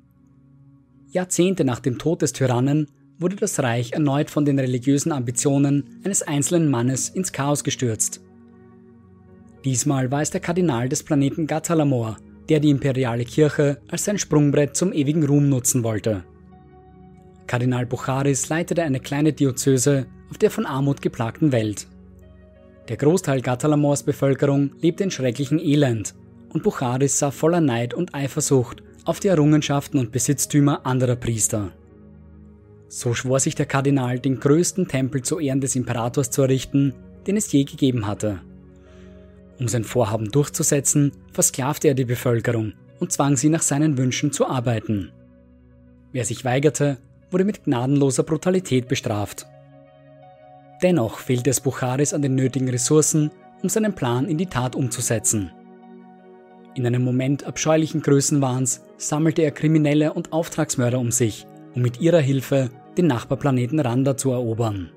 Jahrzehnte 1.11 1.63
nach 1.63 1.79
dem 1.79 1.97
Tod 1.97 2.21
des 2.21 2.33
Tyrannen 2.33 2.87
wurde 3.17 3.35
das 3.35 3.59
Reich 3.59 3.93
erneut 3.93 4.29
von 4.29 4.45
den 4.45 4.59
religiösen 4.59 5.11
Ambitionen 5.11 6.01
eines 6.03 6.21
einzelnen 6.21 6.69
Mannes 6.69 7.09
ins 7.09 7.31
Chaos 7.31 7.63
gestürzt. 7.63 8.21
Diesmal 9.65 10.11
war 10.11 10.21
es 10.21 10.31
der 10.31 10.41
Kardinal 10.41 10.87
des 10.87 11.03
Planeten 11.03 11.45
Gatalamor, 11.45 12.17
der 12.47 12.59
die 12.59 12.69
imperiale 12.69 13.25
Kirche 13.25 13.79
als 13.89 14.05
sein 14.05 14.17
Sprungbrett 14.17 14.75
zum 14.75 14.93
ewigen 14.93 15.25
Ruhm 15.25 15.49
nutzen 15.49 15.83
wollte. 15.83 16.23
Kardinal 17.47 17.85
Bucharis 17.85 18.47
leitete 18.49 18.83
eine 18.83 18.99
kleine 18.99 19.33
Diözese 19.33 20.05
auf 20.29 20.37
der 20.37 20.51
von 20.51 20.65
Armut 20.65 21.01
geplagten 21.01 21.51
Welt. 21.51 21.87
Der 22.87 22.97
Großteil 22.97 23.41
Gatalamors 23.41 24.03
Bevölkerung 24.03 24.71
lebte 24.81 25.03
in 25.03 25.11
schrecklichem 25.11 25.59
Elend 25.59 26.15
und 26.53 26.63
Bucharis 26.63 27.19
sah 27.19 27.31
voller 27.31 27.61
Neid 27.61 27.93
und 27.93 28.15
Eifersucht 28.15 28.81
auf 29.05 29.19
die 29.19 29.27
Errungenschaften 29.27 29.99
und 29.99 30.11
Besitztümer 30.11 30.85
anderer 30.85 31.15
Priester. 31.15 31.71
So 32.87 33.13
schwor 33.13 33.39
sich 33.39 33.55
der 33.55 33.67
Kardinal, 33.67 34.19
den 34.19 34.39
größten 34.39 34.87
Tempel 34.87 35.21
zu 35.21 35.39
Ehren 35.39 35.61
des 35.61 35.75
Imperators 35.75 36.31
zu 36.31 36.41
errichten, 36.41 36.93
den 37.27 37.37
es 37.37 37.51
je 37.51 37.63
gegeben 37.63 38.07
hatte. 38.07 38.41
Um 39.59 39.67
sein 39.67 39.83
Vorhaben 39.83 40.31
durchzusetzen, 40.31 41.11
versklavte 41.33 41.89
er 41.89 41.93
die 41.93 42.05
Bevölkerung 42.05 42.73
und 42.99 43.11
zwang 43.11 43.35
sie 43.35 43.49
nach 43.49 43.61
seinen 43.61 43.97
Wünschen 43.97 44.31
zu 44.31 44.47
arbeiten. 44.47 45.11
Wer 46.11 46.25
sich 46.25 46.45
weigerte, 46.45 46.97
wurde 47.29 47.43
mit 47.43 47.65
gnadenloser 47.65 48.23
Brutalität 48.23 48.87
bestraft. 48.87 49.45
Dennoch 50.81 51.19
fehlte 51.19 51.49
es 51.49 51.59
Bucharis 51.59 52.13
an 52.13 52.21
den 52.21 52.35
nötigen 52.35 52.69
Ressourcen, 52.69 53.31
um 53.61 53.69
seinen 53.69 53.93
Plan 53.93 54.27
in 54.27 54.37
die 54.37 54.45
Tat 54.45 54.75
umzusetzen. 54.75 55.51
In 56.75 56.87
einem 56.87 57.03
Moment 57.03 57.43
abscheulichen 57.43 58.01
Größenwahns 58.01 58.81
sammelte 58.97 59.41
er 59.41 59.51
Kriminelle 59.51 60.13
und 60.13 60.31
Auftragsmörder 60.31 60.99
um 60.99 61.11
sich, 61.11 61.45
um 61.75 61.81
mit 61.81 61.99
ihrer 61.99 62.21
Hilfe 62.21 62.69
den 62.97 63.07
Nachbarplaneten 63.07 63.79
Randa 63.79 64.15
zu 64.15 64.31
erobern. 64.31 64.91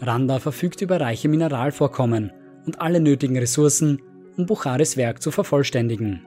Randa 0.00 0.40
verfügt 0.40 0.80
über 0.80 1.00
reiche 1.00 1.28
Mineralvorkommen 1.28 2.32
und 2.66 2.80
alle 2.80 3.00
nötigen 3.00 3.36
Ressourcen, 3.36 4.00
um 4.36 4.46
Bucharis 4.46 4.96
Werk 4.96 5.22
zu 5.22 5.30
vervollständigen, 5.30 6.22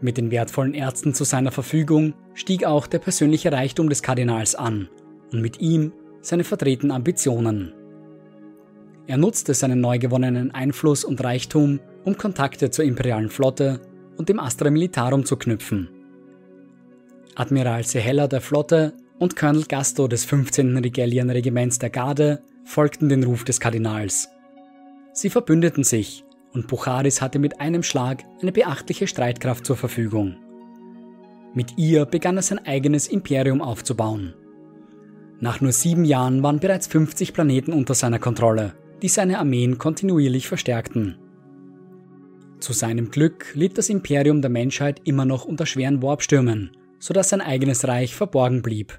Mit 0.00 0.16
den 0.16 0.30
wertvollen 0.30 0.74
Ärzten 0.74 1.12
zu 1.12 1.24
seiner 1.24 1.50
Verfügung 1.50 2.14
stieg 2.34 2.64
auch 2.64 2.86
der 2.86 3.00
persönliche 3.00 3.50
Reichtum 3.50 3.88
des 3.88 4.02
Kardinals 4.02 4.54
an 4.54 4.88
und 5.32 5.42
mit 5.42 5.60
ihm 5.60 5.92
seine 6.20 6.44
verdrehten 6.44 6.92
Ambitionen. 6.92 7.72
Er 9.08 9.16
nutzte 9.16 9.54
seinen 9.54 9.80
neu 9.80 9.98
gewonnenen 9.98 10.52
Einfluss 10.52 11.04
und 11.04 11.22
Reichtum, 11.24 11.80
um 12.04 12.16
Kontakte 12.16 12.70
zur 12.70 12.84
imperialen 12.84 13.30
Flotte 13.30 13.80
und 14.16 14.28
dem 14.28 14.38
Astra 14.38 14.70
Militarum 14.70 15.24
zu 15.24 15.36
knüpfen. 15.36 15.88
Admiral 17.34 17.84
Sehella 17.84 18.28
der 18.28 18.40
Flotte 18.40 18.92
und 19.18 19.34
Colonel 19.34 19.64
Gasto 19.64 20.06
des 20.06 20.24
15. 20.24 20.76
Regalian-Regiments 20.76 21.78
der 21.78 21.90
Garde 21.90 22.42
folgten 22.64 23.08
den 23.08 23.24
Ruf 23.24 23.44
des 23.44 23.58
Kardinals. 23.58 24.28
Sie 25.12 25.30
verbündeten 25.30 25.84
sich 25.84 26.24
und 26.52 26.66
Bucharis 26.66 27.20
hatte 27.20 27.38
mit 27.38 27.60
einem 27.60 27.82
Schlag 27.82 28.24
eine 28.40 28.52
beachtliche 28.52 29.06
Streitkraft 29.06 29.66
zur 29.66 29.76
Verfügung. 29.76 30.36
Mit 31.54 31.78
ihr 31.78 32.04
begann 32.04 32.36
er 32.36 32.42
sein 32.42 32.64
eigenes 32.66 33.08
Imperium 33.08 33.62
aufzubauen. 33.62 34.34
Nach 35.40 35.60
nur 35.60 35.72
sieben 35.72 36.04
Jahren 36.04 36.42
waren 36.42 36.60
bereits 36.60 36.86
50 36.88 37.32
Planeten 37.32 37.72
unter 37.72 37.94
seiner 37.94 38.18
Kontrolle, 38.18 38.74
die 39.02 39.08
seine 39.08 39.38
Armeen 39.38 39.78
kontinuierlich 39.78 40.48
verstärkten. 40.48 41.16
Zu 42.60 42.72
seinem 42.72 43.10
Glück 43.10 43.54
litt 43.54 43.78
das 43.78 43.88
Imperium 43.88 44.42
der 44.42 44.50
Menschheit 44.50 45.00
immer 45.04 45.24
noch 45.24 45.44
unter 45.44 45.64
schweren 45.64 46.02
Warpstürmen, 46.02 46.72
sodass 46.98 47.28
sein 47.28 47.40
eigenes 47.40 47.86
Reich 47.86 48.16
verborgen 48.16 48.62
blieb. 48.62 48.98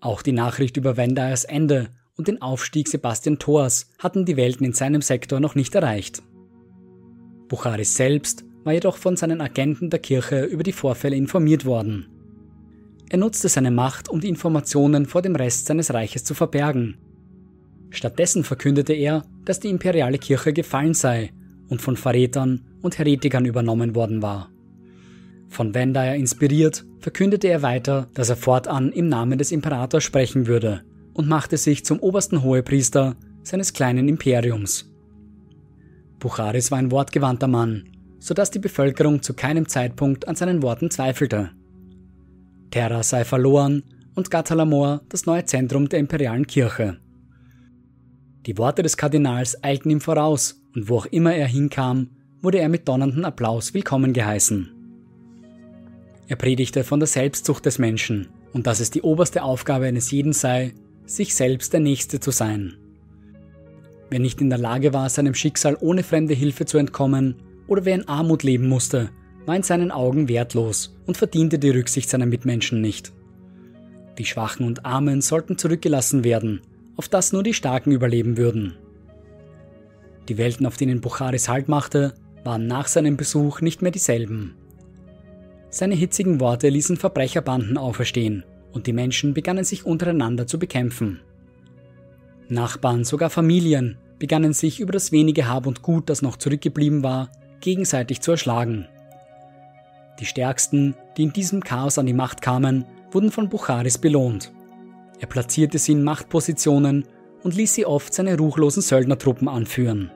Auch 0.00 0.20
die 0.20 0.32
Nachricht 0.32 0.76
über 0.76 0.96
Vendairs 0.96 1.44
Ende 1.44 1.88
und 2.22 2.28
den 2.28 2.40
Aufstieg 2.40 2.86
Sebastian 2.86 3.40
Thors 3.40 3.90
hatten 3.98 4.24
die 4.24 4.36
Welten 4.36 4.64
in 4.64 4.74
seinem 4.74 5.02
Sektor 5.02 5.40
noch 5.40 5.56
nicht 5.56 5.74
erreicht. 5.74 6.22
Bucharis 7.48 7.96
selbst 7.96 8.44
war 8.62 8.72
jedoch 8.72 8.96
von 8.96 9.16
seinen 9.16 9.40
Agenten 9.40 9.90
der 9.90 9.98
Kirche 9.98 10.44
über 10.44 10.62
die 10.62 10.70
Vorfälle 10.70 11.16
informiert 11.16 11.64
worden. 11.64 12.06
Er 13.10 13.18
nutzte 13.18 13.48
seine 13.48 13.72
Macht, 13.72 14.08
um 14.08 14.20
die 14.20 14.28
Informationen 14.28 15.06
vor 15.06 15.20
dem 15.20 15.34
Rest 15.34 15.66
seines 15.66 15.92
Reiches 15.92 16.22
zu 16.22 16.34
verbergen. 16.34 16.96
Stattdessen 17.90 18.44
verkündete 18.44 18.92
er, 18.92 19.24
dass 19.44 19.58
die 19.58 19.70
imperiale 19.70 20.18
Kirche 20.18 20.52
gefallen 20.52 20.94
sei 20.94 21.32
und 21.68 21.82
von 21.82 21.96
Verrätern 21.96 22.68
und 22.82 22.98
Heretikern 22.98 23.46
übernommen 23.46 23.96
worden 23.96 24.22
war. 24.22 24.48
Von 25.48 25.74
Vendayer 25.74 26.14
inspiriert, 26.14 26.84
verkündete 27.00 27.48
er 27.48 27.62
weiter, 27.62 28.06
dass 28.14 28.30
er 28.30 28.36
fortan 28.36 28.92
im 28.92 29.08
Namen 29.08 29.38
des 29.38 29.50
Imperators 29.50 30.04
sprechen 30.04 30.46
würde 30.46 30.84
und 31.14 31.28
machte 31.28 31.56
sich 31.56 31.84
zum 31.84 31.98
obersten 32.00 32.42
Hohepriester 32.42 33.16
seines 33.42 33.72
kleinen 33.72 34.08
Imperiums. 34.08 34.90
Bucharis 36.18 36.70
war 36.70 36.78
ein 36.78 36.90
wortgewandter 36.90 37.48
Mann, 37.48 37.88
sodass 38.18 38.50
die 38.50 38.60
Bevölkerung 38.60 39.22
zu 39.22 39.34
keinem 39.34 39.68
Zeitpunkt 39.68 40.28
an 40.28 40.36
seinen 40.36 40.62
Worten 40.62 40.90
zweifelte. 40.90 41.50
Terra 42.70 43.02
sei 43.02 43.24
verloren 43.24 43.82
und 44.14 44.30
Gatalamor 44.30 45.02
das 45.08 45.26
neue 45.26 45.44
Zentrum 45.44 45.88
der 45.88 45.98
imperialen 45.98 46.46
Kirche. 46.46 46.98
Die 48.46 48.56
Worte 48.58 48.82
des 48.82 48.96
Kardinals 48.96 49.62
eilten 49.62 49.90
ihm 49.90 50.00
voraus 50.00 50.62
und 50.74 50.88
wo 50.88 50.98
auch 50.98 51.06
immer 51.06 51.34
er 51.34 51.46
hinkam, 51.46 52.10
wurde 52.40 52.58
er 52.58 52.68
mit 52.68 52.88
donnerndem 52.88 53.24
Applaus 53.24 53.74
willkommen 53.74 54.12
geheißen. 54.12 54.70
Er 56.28 56.36
predigte 56.36 56.82
von 56.82 56.98
der 56.98 57.06
Selbstsucht 57.06 57.66
des 57.66 57.78
Menschen 57.78 58.28
und 58.52 58.66
dass 58.66 58.80
es 58.80 58.90
die 58.90 59.02
oberste 59.02 59.42
Aufgabe 59.42 59.86
eines 59.86 60.10
jeden 60.10 60.32
sei, 60.32 60.74
sich 61.06 61.34
selbst 61.34 61.72
der 61.72 61.80
Nächste 61.80 62.20
zu 62.20 62.30
sein. 62.30 62.76
Wer 64.10 64.20
nicht 64.20 64.40
in 64.40 64.50
der 64.50 64.58
Lage 64.58 64.92
war, 64.92 65.08
seinem 65.08 65.34
Schicksal 65.34 65.76
ohne 65.80 66.02
fremde 66.02 66.34
Hilfe 66.34 66.66
zu 66.66 66.78
entkommen, 66.78 67.36
oder 67.66 67.84
wer 67.84 67.94
in 67.94 68.08
Armut 68.08 68.42
leben 68.42 68.68
musste, 68.68 69.10
war 69.46 69.56
in 69.56 69.62
seinen 69.62 69.90
Augen 69.90 70.28
wertlos 70.28 70.98
und 71.06 71.16
verdiente 71.16 71.58
die 71.58 71.70
Rücksicht 71.70 72.10
seiner 72.10 72.26
Mitmenschen 72.26 72.80
nicht. 72.80 73.12
Die 74.18 74.26
Schwachen 74.26 74.66
und 74.66 74.84
Armen 74.84 75.22
sollten 75.22 75.56
zurückgelassen 75.56 76.24
werden, 76.24 76.60
auf 76.96 77.08
das 77.08 77.32
nur 77.32 77.42
die 77.42 77.54
Starken 77.54 77.92
überleben 77.92 78.36
würden. 78.36 78.74
Die 80.28 80.36
Welten, 80.36 80.66
auf 80.66 80.76
denen 80.76 81.00
Bucharis 81.00 81.48
Halt 81.48 81.68
machte, 81.68 82.14
waren 82.44 82.66
nach 82.66 82.88
seinem 82.88 83.16
Besuch 83.16 83.60
nicht 83.60 83.80
mehr 83.80 83.92
dieselben. 83.92 84.54
Seine 85.70 85.94
hitzigen 85.94 86.38
Worte 86.38 86.68
ließen 86.68 86.98
Verbrecherbanden 86.98 87.78
auferstehen 87.78 88.44
und 88.72 88.86
die 88.86 88.92
Menschen 88.92 89.34
begannen 89.34 89.64
sich 89.64 89.84
untereinander 89.86 90.46
zu 90.46 90.58
bekämpfen. 90.58 91.20
Nachbarn, 92.48 93.04
sogar 93.04 93.30
Familien 93.30 93.98
begannen 94.18 94.52
sich 94.52 94.80
über 94.80 94.92
das 94.92 95.12
wenige 95.12 95.48
Hab 95.48 95.66
und 95.66 95.82
Gut, 95.82 96.08
das 96.08 96.22
noch 96.22 96.36
zurückgeblieben 96.36 97.02
war, 97.02 97.30
gegenseitig 97.60 98.20
zu 98.20 98.32
erschlagen. 98.32 98.86
Die 100.20 100.26
Stärksten, 100.26 100.94
die 101.16 101.24
in 101.24 101.32
diesem 101.32 101.62
Chaos 101.62 101.98
an 101.98 102.06
die 102.06 102.12
Macht 102.12 102.42
kamen, 102.42 102.84
wurden 103.10 103.30
von 103.30 103.48
Bucharis 103.48 103.98
belohnt. 103.98 104.52
Er 105.18 105.26
platzierte 105.26 105.78
sie 105.78 105.92
in 105.92 106.04
Machtpositionen 106.04 107.04
und 107.42 107.54
ließ 107.54 107.74
sie 107.74 107.86
oft 107.86 108.12
seine 108.12 108.36
ruchlosen 108.36 108.82
Söldnertruppen 108.82 109.48
anführen. 109.48 110.10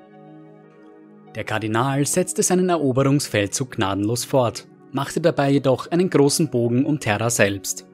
Der 1.35 1.45
Kardinal 1.45 2.07
setzte 2.07 2.43
seinen 2.43 2.69
Eroberungsfeldzug 2.69 3.73
gnadenlos 3.73 4.25
fort, 4.25 4.67
machte 4.93 5.21
dabei 5.21 5.51
jedoch 5.51 5.91
einen 5.91 6.09
großen 6.09 6.49
Bogen 6.51 6.87
um 6.87 6.99
Terra 6.99 7.29
selbst. 7.31 7.87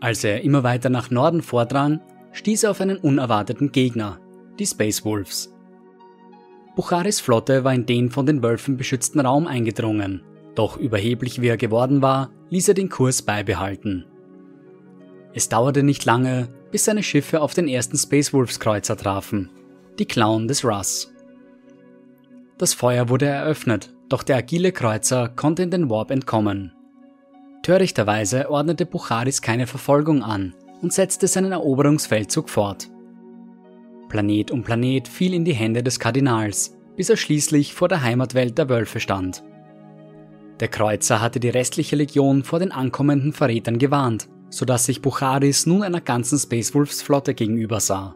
Als 0.00 0.24
er 0.24 0.42
immer 0.42 0.62
weiter 0.62 0.90
nach 0.90 1.10
Norden 1.10 1.42
vordrang, 1.42 2.00
stieß 2.32 2.64
er 2.64 2.72
auf 2.72 2.80
einen 2.80 2.98
unerwarteten 2.98 3.72
Gegner, 3.72 4.18
die 4.58 4.66
Space 4.66 5.04
Wolves. 5.04 5.54
Bucharis 6.76 7.20
Flotte 7.20 7.62
war 7.64 7.72
in 7.72 7.86
den 7.86 8.10
von 8.10 8.26
den 8.26 8.42
Wölfen 8.42 8.76
beschützten 8.76 9.20
Raum 9.20 9.46
eingedrungen, 9.46 10.22
doch 10.54 10.76
überheblich 10.76 11.40
wie 11.40 11.48
er 11.48 11.56
geworden 11.56 12.02
war, 12.02 12.30
ließ 12.50 12.68
er 12.68 12.74
den 12.74 12.88
Kurs 12.88 13.22
beibehalten. 13.22 14.04
Es 15.32 15.48
dauerte 15.48 15.82
nicht 15.82 16.04
lange, 16.04 16.48
bis 16.70 16.84
seine 16.84 17.02
Schiffe 17.02 17.40
auf 17.40 17.54
den 17.54 17.68
ersten 17.68 17.96
Space 17.96 18.32
Wolves 18.32 18.60
Kreuzer 18.60 18.96
trafen, 18.96 19.50
die 19.98 20.06
Clown 20.06 20.48
des 20.48 20.64
Russ. 20.64 21.12
Das 22.58 22.74
Feuer 22.74 23.08
wurde 23.08 23.26
eröffnet, 23.26 23.92
doch 24.08 24.22
der 24.22 24.36
agile 24.36 24.72
Kreuzer 24.72 25.28
konnte 25.28 25.62
in 25.62 25.70
den 25.70 25.90
Warp 25.90 26.10
entkommen. 26.10 26.72
Törichterweise 27.64 28.50
ordnete 28.50 28.84
Bucharis 28.84 29.40
keine 29.40 29.66
Verfolgung 29.66 30.22
an 30.22 30.54
und 30.82 30.92
setzte 30.92 31.26
seinen 31.26 31.52
Eroberungsfeldzug 31.52 32.50
fort. 32.50 32.90
Planet 34.10 34.50
um 34.50 34.62
Planet 34.62 35.08
fiel 35.08 35.32
in 35.32 35.46
die 35.46 35.54
Hände 35.54 35.82
des 35.82 35.98
Kardinals, 35.98 36.76
bis 36.94 37.08
er 37.08 37.16
schließlich 37.16 37.72
vor 37.72 37.88
der 37.88 38.02
Heimatwelt 38.02 38.58
der 38.58 38.68
Wölfe 38.68 39.00
stand. 39.00 39.42
Der 40.60 40.68
Kreuzer 40.68 41.22
hatte 41.22 41.40
die 41.40 41.48
restliche 41.48 41.96
Legion 41.96 42.44
vor 42.44 42.58
den 42.58 42.70
ankommenden 42.70 43.32
Verrätern 43.32 43.78
gewarnt, 43.78 44.28
sodass 44.50 44.84
sich 44.84 45.00
Bucharis 45.00 45.64
nun 45.64 45.82
einer 45.82 46.02
ganzen 46.02 46.38
Space 46.38 46.74
Wolves 46.74 47.00
Flotte 47.00 47.32
gegenüber 47.32 47.80
sah. 47.80 48.14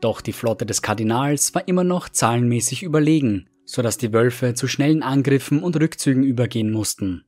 Doch 0.00 0.22
die 0.22 0.32
Flotte 0.32 0.64
des 0.64 0.80
Kardinals 0.80 1.54
war 1.54 1.68
immer 1.68 1.84
noch 1.84 2.08
zahlenmäßig 2.08 2.82
überlegen, 2.82 3.50
sodass 3.66 3.98
die 3.98 4.14
Wölfe 4.14 4.54
zu 4.54 4.68
schnellen 4.68 5.02
Angriffen 5.02 5.62
und 5.62 5.78
Rückzügen 5.78 6.22
übergehen 6.22 6.72
mussten. 6.72 7.24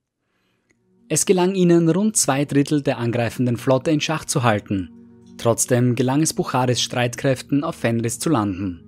Es 1.15 1.27
gelang 1.27 1.55
ihnen, 1.55 1.91
rund 1.91 2.17
zwei 2.17 2.47
Drittel 2.47 2.81
der 2.81 2.97
angreifenden 2.97 3.59
Flotte 3.59 3.91
in 3.91 4.01
Schach 4.01 4.25
zu 4.25 4.45
halten. 4.45 4.89
Trotzdem 5.37 5.95
gelang 5.95 6.23
es 6.23 6.33
Bucharis 6.33 6.81
Streitkräften, 6.81 7.65
auf 7.65 7.75
Fenris 7.75 8.19
zu 8.19 8.31
landen. 8.31 8.81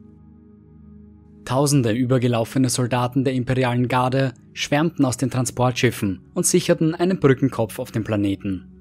Tausende 1.45 1.93
übergelaufene 1.93 2.71
Soldaten 2.71 3.25
der 3.25 3.35
imperialen 3.35 3.89
Garde 3.89 4.33
schwärmten 4.55 5.05
aus 5.05 5.19
den 5.19 5.31
Transportschiffen 5.31 6.23
und 6.33 6.47
sicherten 6.47 6.95
einen 6.95 7.21
Brückenkopf 7.21 7.79
auf 7.79 7.93
dem 7.93 8.05
Planeten. 8.05 8.73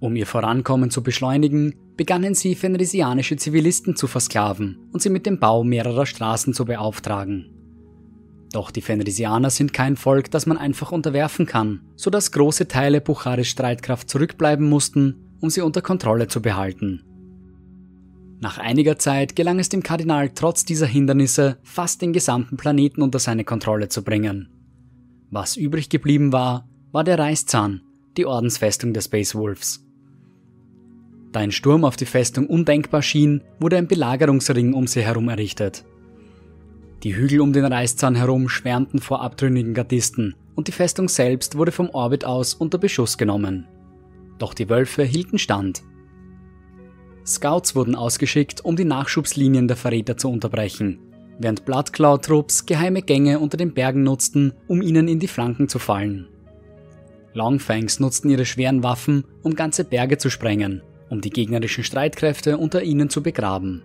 Um 0.00 0.16
ihr 0.16 0.26
Vorankommen 0.26 0.90
zu 0.90 1.00
beschleunigen, 1.00 1.76
begannen 1.96 2.34
sie 2.34 2.56
fenrisianische 2.56 3.36
Zivilisten 3.36 3.94
zu 3.94 4.08
versklaven 4.08 4.78
und 4.92 5.00
sie 5.00 5.10
mit 5.10 5.26
dem 5.26 5.38
Bau 5.38 5.62
mehrerer 5.62 6.06
Straßen 6.06 6.54
zu 6.54 6.64
beauftragen. 6.64 7.53
Doch 8.54 8.70
die 8.70 8.82
Fenrisianer 8.82 9.50
sind 9.50 9.72
kein 9.72 9.96
Volk, 9.96 10.30
das 10.30 10.46
man 10.46 10.58
einfach 10.58 10.92
unterwerfen 10.92 11.44
kann, 11.44 11.80
so 11.96 12.08
dass 12.08 12.30
große 12.30 12.68
Teile 12.68 13.00
Bucharis 13.00 13.48
Streitkraft 13.48 14.08
zurückbleiben 14.08 14.68
mussten, 14.68 15.16
um 15.40 15.50
sie 15.50 15.60
unter 15.60 15.82
Kontrolle 15.82 16.28
zu 16.28 16.40
behalten. 16.40 17.02
Nach 18.38 18.58
einiger 18.58 18.96
Zeit 18.96 19.34
gelang 19.34 19.58
es 19.58 19.70
dem 19.70 19.82
Kardinal 19.82 20.28
trotz 20.28 20.64
dieser 20.64 20.86
Hindernisse, 20.86 21.58
fast 21.64 22.00
den 22.00 22.12
gesamten 22.12 22.56
Planeten 22.56 23.02
unter 23.02 23.18
seine 23.18 23.42
Kontrolle 23.42 23.88
zu 23.88 24.04
bringen. 24.04 24.48
Was 25.32 25.56
übrig 25.56 25.88
geblieben 25.88 26.32
war, 26.32 26.68
war 26.92 27.02
der 27.02 27.18
Reißzahn, 27.18 27.80
die 28.16 28.24
Ordensfestung 28.24 28.92
der 28.92 29.00
Space 29.00 29.34
Wolves. 29.34 29.84
Da 31.32 31.40
ein 31.40 31.50
Sturm 31.50 31.84
auf 31.84 31.96
die 31.96 32.06
Festung 32.06 32.46
undenkbar 32.46 33.02
schien, 33.02 33.42
wurde 33.58 33.78
ein 33.78 33.88
Belagerungsring 33.88 34.74
um 34.74 34.86
sie 34.86 35.02
herum 35.02 35.28
errichtet. 35.28 35.84
Die 37.04 37.14
Hügel 37.14 37.42
um 37.42 37.52
den 37.52 37.66
Reißzahn 37.66 38.14
herum 38.14 38.48
schwärmten 38.48 38.98
vor 38.98 39.20
abtrünnigen 39.20 39.74
Gardisten 39.74 40.34
und 40.54 40.68
die 40.68 40.72
Festung 40.72 41.10
selbst 41.10 41.58
wurde 41.58 41.70
vom 41.70 41.90
Orbit 41.90 42.24
aus 42.24 42.54
unter 42.54 42.78
Beschuss 42.78 43.18
genommen. 43.18 43.68
Doch 44.38 44.54
die 44.54 44.70
Wölfe 44.70 45.02
hielten 45.02 45.38
stand. 45.38 45.82
Scouts 47.26 47.76
wurden 47.76 47.94
ausgeschickt, 47.94 48.64
um 48.64 48.74
die 48.74 48.86
Nachschubslinien 48.86 49.68
der 49.68 49.76
Verräter 49.76 50.16
zu 50.16 50.30
unterbrechen. 50.30 50.98
während 51.38 51.66
Bloodclaw-Trupps 51.66 52.64
geheime 52.64 53.02
Gänge 53.02 53.38
unter 53.40 53.56
den 53.56 53.74
Bergen 53.74 54.02
nutzten, 54.02 54.54
um 54.66 54.80
ihnen 54.80 55.08
in 55.08 55.18
die 55.18 55.28
Flanken 55.28 55.68
zu 55.68 55.78
fallen. 55.78 56.28
Longfangs 57.34 58.00
nutzten 58.00 58.30
ihre 58.30 58.46
schweren 58.46 58.82
Waffen, 58.82 59.24
um 59.42 59.54
ganze 59.54 59.84
Berge 59.84 60.16
zu 60.16 60.30
sprengen, 60.30 60.80
um 61.10 61.20
die 61.20 61.30
gegnerischen 61.30 61.84
Streitkräfte 61.84 62.56
unter 62.56 62.82
ihnen 62.82 63.10
zu 63.10 63.22
begraben. 63.22 63.82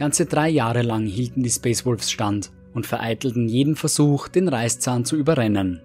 Ganze 0.00 0.24
drei 0.24 0.48
Jahre 0.48 0.80
lang 0.80 1.04
hielten 1.04 1.42
die 1.42 1.50
Space 1.50 1.84
Wolves 1.84 2.10
stand 2.10 2.50
und 2.72 2.86
vereitelten 2.86 3.48
jeden 3.48 3.76
Versuch, 3.76 4.28
den 4.28 4.48
Reißzahn 4.48 5.04
zu 5.04 5.14
überrennen. 5.14 5.82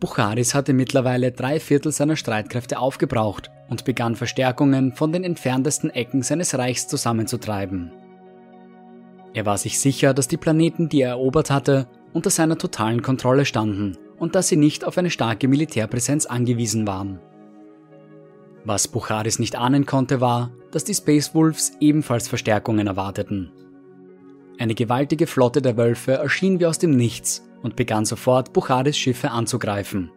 Bucharis 0.00 0.54
hatte 0.54 0.72
mittlerweile 0.72 1.30
drei 1.30 1.60
Viertel 1.60 1.92
seiner 1.92 2.16
Streitkräfte 2.16 2.78
aufgebraucht 2.78 3.50
und 3.68 3.84
begann 3.84 4.16
Verstärkungen 4.16 4.94
von 4.94 5.12
den 5.12 5.24
entferntesten 5.24 5.90
Ecken 5.90 6.22
seines 6.22 6.56
Reichs 6.56 6.88
zusammenzutreiben. 6.88 7.92
Er 9.34 9.44
war 9.44 9.58
sich 9.58 9.78
sicher, 9.78 10.14
dass 10.14 10.26
die 10.26 10.38
Planeten, 10.38 10.88
die 10.88 11.02
er 11.02 11.10
erobert 11.10 11.50
hatte, 11.50 11.86
unter 12.14 12.30
seiner 12.30 12.56
totalen 12.56 13.02
Kontrolle 13.02 13.44
standen 13.44 13.98
und 14.18 14.34
dass 14.34 14.48
sie 14.48 14.56
nicht 14.56 14.86
auf 14.86 14.96
eine 14.96 15.10
starke 15.10 15.48
Militärpräsenz 15.48 16.24
angewiesen 16.24 16.86
waren. 16.86 17.20
Was 18.64 18.88
Bucharis 18.88 19.38
nicht 19.38 19.56
ahnen 19.56 19.86
konnte, 19.86 20.20
war, 20.20 20.50
dass 20.70 20.84
die 20.84 20.94
Space 20.94 21.34
Wolves 21.34 21.72
ebenfalls 21.80 22.28
Verstärkungen 22.28 22.86
erwarteten. 22.86 23.50
Eine 24.58 24.74
gewaltige 24.74 25.26
Flotte 25.26 25.62
der 25.62 25.76
Wölfe 25.76 26.12
erschien 26.12 26.60
wie 26.60 26.66
aus 26.66 26.78
dem 26.78 26.90
Nichts 26.90 27.42
und 27.62 27.76
begann 27.76 28.04
sofort, 28.04 28.52
Bucharis 28.52 28.98
Schiffe 28.98 29.30
anzugreifen. 29.30 30.10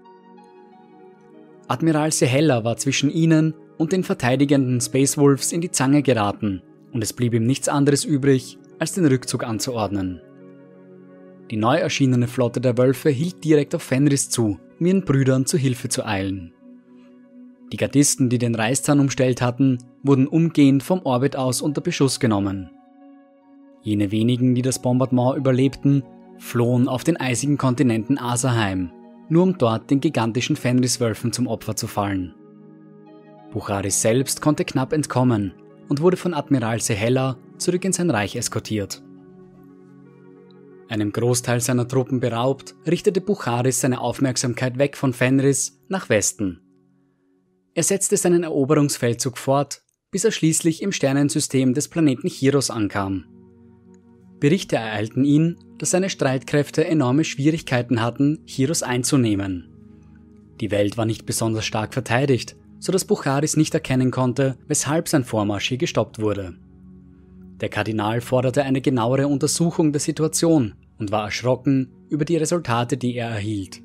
Admiral 1.68 2.12
Sehella 2.12 2.64
war 2.64 2.78
zwischen 2.78 3.10
ihnen 3.10 3.54
und 3.78 3.94
den 3.94 4.04
verteidigenden 4.04 4.82
Space 4.82 5.18
Wolves 5.18 5.52
in 5.54 5.62
die 5.62 5.72
Zange 5.72 6.04
geraten 6.04 6.62
und 6.92 7.04
es 7.04 7.14
blieb 7.14 7.34
ihm 7.34 7.46
nichts 7.46 7.70
anderes 7.70 8.06
übrig, 8.06 8.58
als 8.80 8.94
den 8.94 9.06
Rückzug 9.06 9.44
anzuordnen. 9.44 10.22
Die 11.50 11.58
neu 11.58 11.78
erschienene 11.78 12.28
Flotte 12.28 12.62
der 12.62 12.78
Wölfe 12.78 13.10
hielt 13.10 13.44
direkt 13.44 13.76
auf 13.76 13.84
Fenris 13.84 14.30
zu, 14.30 14.60
um 14.80 14.86
ihren 14.86 15.06
Brüdern 15.06 15.46
zu 15.46 15.58
Hilfe 15.58 15.90
zu 15.90 16.06
eilen. 16.06 16.53
Die 17.74 17.78
Gardisten, 17.78 18.30
die 18.30 18.38
den 18.38 18.54
Reißzahn 18.54 19.00
umstellt 19.00 19.42
hatten, 19.42 19.80
wurden 20.04 20.28
umgehend 20.28 20.84
vom 20.84 21.02
Orbit 21.06 21.36
aus 21.36 21.60
unter 21.60 21.82
Beschuss 21.82 22.20
genommen. 22.20 22.70
Jene 23.82 24.12
wenigen, 24.12 24.54
die 24.54 24.62
das 24.62 24.80
Bombardement 24.80 25.36
überlebten, 25.38 26.04
flohen 26.38 26.88
auf 26.88 27.04
den 27.04 27.18
eisigen 27.20 27.58
Kontinenten 27.58 28.20
Asaheim, 28.20 28.92
nur 29.28 29.42
um 29.42 29.58
dort 29.58 29.90
den 29.90 30.02
gigantischen 30.02 30.56
Fenriswölfen 30.56 31.34
zum 31.34 31.48
Opfer 31.48 31.76
zu 31.76 31.88
fallen. 31.88 32.36
Bucharis 33.52 34.04
selbst 34.04 34.40
konnte 34.40 34.66
knapp 34.66 34.94
entkommen 34.94 35.56
und 35.90 36.00
wurde 36.00 36.18
von 36.18 36.36
Admiral 36.36 36.80
Sehella 36.80 37.38
zurück 37.58 37.86
in 37.86 37.92
sein 37.92 38.12
Reich 38.12 38.36
eskortiert. 38.36 39.02
Einem 40.90 41.12
Großteil 41.12 41.60
seiner 41.60 41.88
Truppen 41.88 42.20
beraubt, 42.20 42.76
richtete 42.86 43.20
Bucharis 43.20 43.82
seine 43.82 44.00
Aufmerksamkeit 44.00 44.78
weg 44.78 44.96
von 44.96 45.12
Fenris 45.12 45.82
nach 45.90 46.10
Westen. 46.10 46.63
Er 47.76 47.84
setzte 47.84 48.18
seinen 48.18 48.44
Eroberungsfeldzug 48.44 49.38
fort, 49.38 49.82
bis 50.12 50.24
er 50.24 50.32
schließlich 50.32 50.84
im 50.84 50.92
Sternensystem 50.92 51.74
des 51.74 51.88
Planeten 51.88 52.28
Chiros 52.28 52.70
ankam. 52.70 53.26
Berichte 54.40 54.76
ereilten 54.76 55.26
ihn, 55.26 55.58
dass 55.80 55.92
seine 55.92 56.10
Streitkräfte 56.10 56.86
enorme 56.86 57.24
Schwierigkeiten 57.24 58.02
hatten, 58.02 58.44
Chiros 58.46 58.84
einzunehmen. 58.84 59.70
Die 60.62 60.70
Welt 60.70 60.98
war 60.98 61.06
nicht 61.06 61.26
besonders 61.26 61.66
stark 61.66 61.94
verteidigt, 61.94 62.56
so 62.80 62.92
dass 62.92 63.06
Bucharis 63.06 63.58
nicht 63.58 63.74
erkennen 63.74 64.12
konnte, 64.12 64.58
weshalb 64.68 65.08
sein 65.08 65.24
Vormarsch 65.24 65.70
hier 65.70 65.78
gestoppt 65.78 66.20
wurde. 66.20 66.56
Der 67.60 67.70
Kardinal 67.70 68.22
forderte 68.22 68.64
eine 68.64 68.82
genauere 68.82 69.28
Untersuchung 69.28 69.94
der 69.94 70.02
Situation 70.02 70.76
und 71.00 71.12
war 71.12 71.26
erschrocken 71.26 71.92
über 72.10 72.26
die 72.26 72.38
Resultate, 72.38 72.98
die 72.98 73.16
er 73.16 73.30
erhielt. 73.30 73.83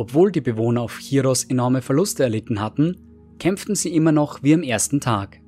Obwohl 0.00 0.32
die 0.32 0.40
Bewohner 0.40 0.80
auf 0.80 0.98
Chiros 0.98 1.44
enorme 1.44 1.82
Verluste 1.82 2.22
erlitten 2.22 2.58
hatten, 2.58 2.96
kämpften 3.38 3.74
sie 3.74 3.94
immer 3.94 4.12
noch 4.12 4.42
wie 4.42 4.54
am 4.54 4.62
ersten 4.62 4.98
Tag. 4.98 5.42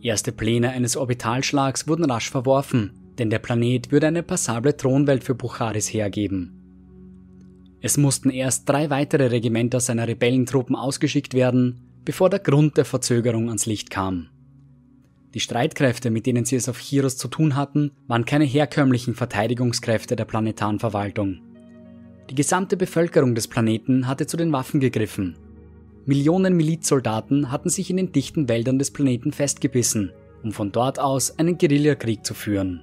Erste 0.00 0.30
Pläne 0.30 0.70
eines 0.70 0.96
Orbitalschlags 0.96 1.88
wurden 1.88 2.08
rasch 2.08 2.30
verworfen, 2.30 2.92
denn 3.18 3.30
der 3.30 3.40
Planet 3.40 3.90
würde 3.90 4.06
eine 4.06 4.22
passable 4.22 4.76
Thronwelt 4.76 5.24
für 5.24 5.34
Bucharis 5.34 5.92
hergeben. 5.92 6.52
Es 7.80 7.96
mussten 7.96 8.30
erst 8.30 8.68
drei 8.68 8.90
weitere 8.90 9.26
Regimenter 9.26 9.80
seiner 9.80 10.06
Rebellentruppen 10.06 10.76
ausgeschickt 10.76 11.34
werden, 11.34 11.80
bevor 12.04 12.30
der 12.30 12.38
Grund 12.38 12.76
der 12.76 12.84
Verzögerung 12.84 13.48
ans 13.48 13.66
Licht 13.66 13.90
kam. 13.90 14.28
Die 15.34 15.40
Streitkräfte, 15.40 16.10
mit 16.10 16.26
denen 16.26 16.44
sie 16.44 16.54
es 16.54 16.68
auf 16.68 16.78
Chiros 16.78 17.16
zu 17.16 17.26
tun 17.26 17.56
hatten, 17.56 17.90
waren 18.06 18.24
keine 18.24 18.44
herkömmlichen 18.44 19.16
Verteidigungskräfte 19.16 20.14
der 20.14 20.26
planetaren 20.26 20.78
Verwaltung. 20.78 21.40
Die 22.32 22.36
gesamte 22.36 22.78
Bevölkerung 22.78 23.34
des 23.34 23.46
Planeten 23.46 24.08
hatte 24.08 24.26
zu 24.26 24.38
den 24.38 24.52
Waffen 24.52 24.80
gegriffen 24.80 25.36
Millionen 26.06 26.56
Milizsoldaten 26.56 27.52
hatten 27.52 27.68
sich 27.68 27.90
in 27.90 27.98
den 27.98 28.10
dichten 28.10 28.48
Wäldern 28.48 28.78
des 28.78 28.90
Planeten 28.90 29.32
festgebissen, 29.32 30.12
um 30.42 30.52
von 30.52 30.72
dort 30.72 30.98
aus 30.98 31.38
einen 31.38 31.58
Guerillakrieg 31.58 32.24
zu 32.24 32.32
führen. 32.32 32.80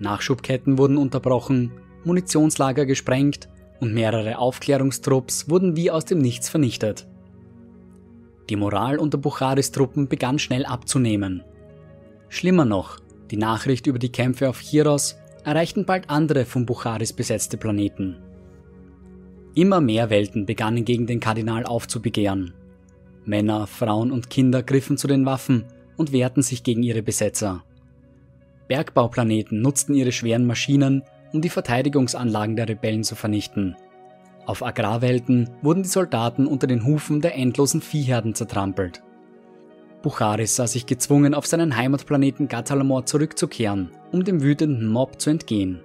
Nachschubketten 0.00 0.78
wurden 0.78 0.96
unterbrochen, 0.96 1.70
Munitionslager 2.02 2.86
gesprengt 2.86 3.48
und 3.78 3.94
mehrere 3.94 4.38
Aufklärungstrupps 4.38 5.48
wurden 5.48 5.76
wie 5.76 5.92
aus 5.92 6.04
dem 6.04 6.18
Nichts 6.18 6.48
vernichtet. 6.48 7.06
Die 8.48 8.56
Moral 8.56 8.98
unter 8.98 9.16
Bucharis 9.16 9.70
Truppen 9.70 10.08
begann 10.08 10.40
schnell 10.40 10.66
abzunehmen. 10.66 11.44
Schlimmer 12.28 12.64
noch, 12.64 12.98
die 13.30 13.36
Nachricht 13.36 13.86
über 13.86 14.00
die 14.00 14.10
Kämpfe 14.10 14.48
auf 14.48 14.58
Chiros 14.58 15.18
erreichten 15.44 15.84
bald 15.84 16.10
andere 16.10 16.46
von 16.46 16.66
Bucharis 16.66 17.12
besetzte 17.12 17.56
Planeten. 17.56 18.16
Immer 19.54 19.80
mehr 19.80 20.10
Welten 20.10 20.46
begannen 20.46 20.84
gegen 20.84 21.06
den 21.06 21.20
Kardinal 21.20 21.64
aufzubegehren. 21.64 22.54
Männer, 23.24 23.66
Frauen 23.66 24.12
und 24.12 24.30
Kinder 24.30 24.62
griffen 24.62 24.96
zu 24.96 25.08
den 25.08 25.26
Waffen 25.26 25.64
und 25.96 26.12
wehrten 26.12 26.42
sich 26.42 26.62
gegen 26.62 26.82
ihre 26.82 27.02
Besetzer. 27.02 27.64
Bergbauplaneten 28.68 29.60
nutzten 29.60 29.94
ihre 29.94 30.12
schweren 30.12 30.46
Maschinen, 30.46 31.02
um 31.32 31.40
die 31.40 31.48
Verteidigungsanlagen 31.48 32.56
der 32.56 32.68
Rebellen 32.68 33.02
zu 33.02 33.16
vernichten. 33.16 33.76
Auf 34.46 34.64
Agrarwelten 34.64 35.50
wurden 35.62 35.82
die 35.82 35.88
Soldaten 35.88 36.46
unter 36.46 36.66
den 36.66 36.84
Hufen 36.84 37.20
der 37.20 37.34
endlosen 37.34 37.82
Viehherden 37.82 38.34
zertrampelt. 38.34 39.02
Bucharis 40.02 40.56
sah 40.56 40.66
sich 40.66 40.86
gezwungen, 40.86 41.34
auf 41.34 41.46
seinen 41.46 41.76
Heimatplaneten 41.76 42.48
Gatalamor 42.48 43.04
zurückzukehren, 43.04 43.90
um 44.12 44.24
dem 44.24 44.42
wütenden 44.42 44.86
Mob 44.86 45.20
zu 45.20 45.30
entgehen. 45.30 45.80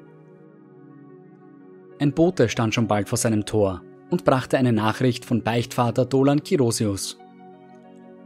Ein 1.99 2.13
Bote 2.13 2.49
stand 2.49 2.73
schon 2.73 2.87
bald 2.87 3.07
vor 3.07 3.17
seinem 3.17 3.45
Tor 3.45 3.81
und 4.09 4.25
brachte 4.25 4.57
eine 4.57 4.73
Nachricht 4.73 5.25
von 5.25 5.43
Beichtvater 5.43 6.05
Dolan 6.05 6.43
Kirosius. 6.43 7.17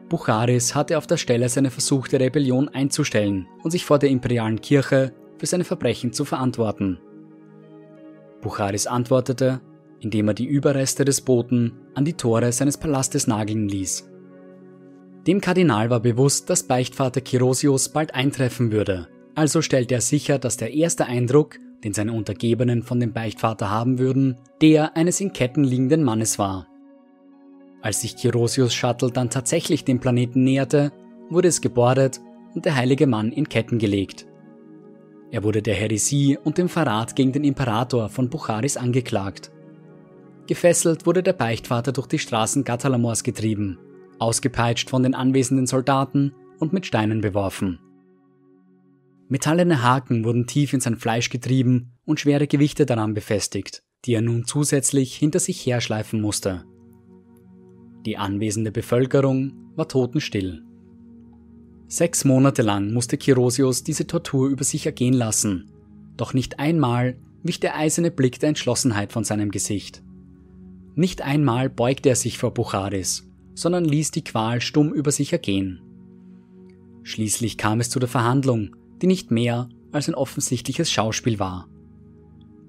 Bucharis 0.09 0.73
hatte 0.73 0.97
auf 0.97 1.05
der 1.05 1.17
Stelle 1.17 1.47
seine 1.49 1.69
versuchte 1.69 2.19
Rebellion 2.19 2.67
einzustellen 2.69 3.47
und 3.63 3.69
sich 3.71 3.85
vor 3.85 3.99
der 3.99 4.09
imperialen 4.09 4.59
Kirche 4.59 5.13
für 5.37 5.45
seine 5.45 5.63
Verbrechen 5.63 6.13
zu 6.13 6.25
verantworten. 6.25 6.99
Bucharis 8.41 8.87
antwortete, 8.87 9.61
indem 9.99 10.29
er 10.29 10.33
die 10.33 10.45
Überreste 10.45 11.05
des 11.05 11.21
Boten 11.21 11.73
an 11.93 12.05
die 12.05 12.13
Tore 12.13 12.51
seines 12.51 12.77
Palastes 12.77 13.27
nageln 13.27 13.69
ließ. 13.69 14.09
Dem 15.27 15.41
Kardinal 15.41 15.89
war 15.91 15.99
bewusst, 15.99 16.49
dass 16.49 16.63
Beichtvater 16.63 17.21
Kirosius 17.21 17.89
bald 17.89 18.15
eintreffen 18.15 18.71
würde, 18.71 19.07
also 19.35 19.61
stellte 19.61 19.93
er 19.93 20.01
sicher, 20.01 20.39
dass 20.39 20.57
der 20.57 20.73
erste 20.73 21.05
Eindruck 21.05 21.57
den 21.83 21.93
seine 21.93 22.13
Untergebenen 22.13 22.83
von 22.83 22.99
dem 22.99 23.13
Beichtvater 23.13 23.69
haben 23.69 23.99
würden, 23.99 24.37
der 24.61 24.97
eines 24.97 25.21
in 25.21 25.33
Ketten 25.33 25.63
liegenden 25.63 26.03
Mannes 26.03 26.39
war. 26.39 26.67
Als 27.81 28.01
sich 28.01 28.17
Kirosius 28.17 28.73
Shuttle 28.73 29.11
dann 29.11 29.29
tatsächlich 29.29 29.85
dem 29.85 29.99
Planeten 29.99 30.43
näherte, 30.43 30.91
wurde 31.29 31.47
es 31.47 31.61
gebordet 31.61 32.19
und 32.53 32.65
der 32.65 32.75
heilige 32.75 33.07
Mann 33.07 33.31
in 33.31 33.47
Ketten 33.47 33.79
gelegt. 33.79 34.25
Er 35.31 35.43
wurde 35.43 35.61
der 35.61 35.75
Häresie 35.75 36.37
und 36.43 36.57
dem 36.57 36.69
Verrat 36.69 37.15
gegen 37.15 37.31
den 37.31 37.43
Imperator 37.43 38.09
von 38.09 38.29
Bucharis 38.29 38.77
angeklagt. 38.77 39.51
Gefesselt 40.47 41.05
wurde 41.05 41.21
der 41.21 41.33
Beichtvater 41.33 41.91
durch 41.91 42.07
die 42.07 42.19
Straßen 42.19 42.63
Gatalamors 42.63 43.23
getrieben, 43.23 43.77
ausgepeitscht 44.17 44.89
von 44.89 45.03
den 45.03 45.13
anwesenden 45.13 45.67
Soldaten 45.67 46.33
und 46.57 46.73
mit 46.73 46.85
Steinen 46.87 47.21
beworfen. 47.21 47.79
Metallene 49.29 49.83
Haken 49.83 50.25
wurden 50.25 50.47
tief 50.47 50.73
in 50.73 50.79
sein 50.79 50.97
Fleisch 50.97 51.29
getrieben 51.29 51.93
und 52.03 52.19
schwere 52.19 52.47
Gewichte 52.47 52.87
daran 52.87 53.13
befestigt, 53.13 53.83
die 54.05 54.13
er 54.13 54.21
nun 54.21 54.45
zusätzlich 54.45 55.15
hinter 55.15 55.39
sich 55.39 55.63
herschleifen 55.65 56.19
musste. 56.19 56.65
Die 58.07 58.17
anwesende 58.17 58.71
Bevölkerung 58.71 59.53
war 59.75 59.87
totenstill. 59.87 60.63
Sechs 61.87 62.25
Monate 62.25 62.63
lang 62.63 62.91
musste 62.91 63.17
Kirosius 63.17 63.83
diese 63.83 64.07
Tortur 64.07 64.49
über 64.49 64.63
sich 64.63 64.87
ergehen 64.87 65.13
lassen, 65.13 65.71
doch 66.17 66.33
nicht 66.33 66.59
einmal 66.59 67.15
wich 67.43 67.59
der 67.59 67.77
eiserne 67.77 68.11
Blick 68.11 68.39
der 68.39 68.49
Entschlossenheit 68.49 69.11
von 69.11 69.23
seinem 69.23 69.51
Gesicht. 69.51 70.01
Nicht 70.95 71.21
einmal 71.21 71.69
beugte 71.69 72.09
er 72.09 72.15
sich 72.15 72.39
vor 72.39 72.53
Bucharis, 72.53 73.29
sondern 73.53 73.85
ließ 73.85 74.11
die 74.11 74.23
Qual 74.23 74.59
stumm 74.59 74.91
über 74.91 75.11
sich 75.11 75.33
ergehen. 75.33 75.81
Schließlich 77.03 77.57
kam 77.57 77.79
es 77.79 77.89
zu 77.89 77.99
der 77.99 78.09
Verhandlung, 78.09 78.75
die 79.01 79.07
nicht 79.07 79.31
mehr 79.31 79.69
als 79.91 80.07
ein 80.07 80.15
offensichtliches 80.15 80.91
Schauspiel 80.91 81.39
war. 81.39 81.67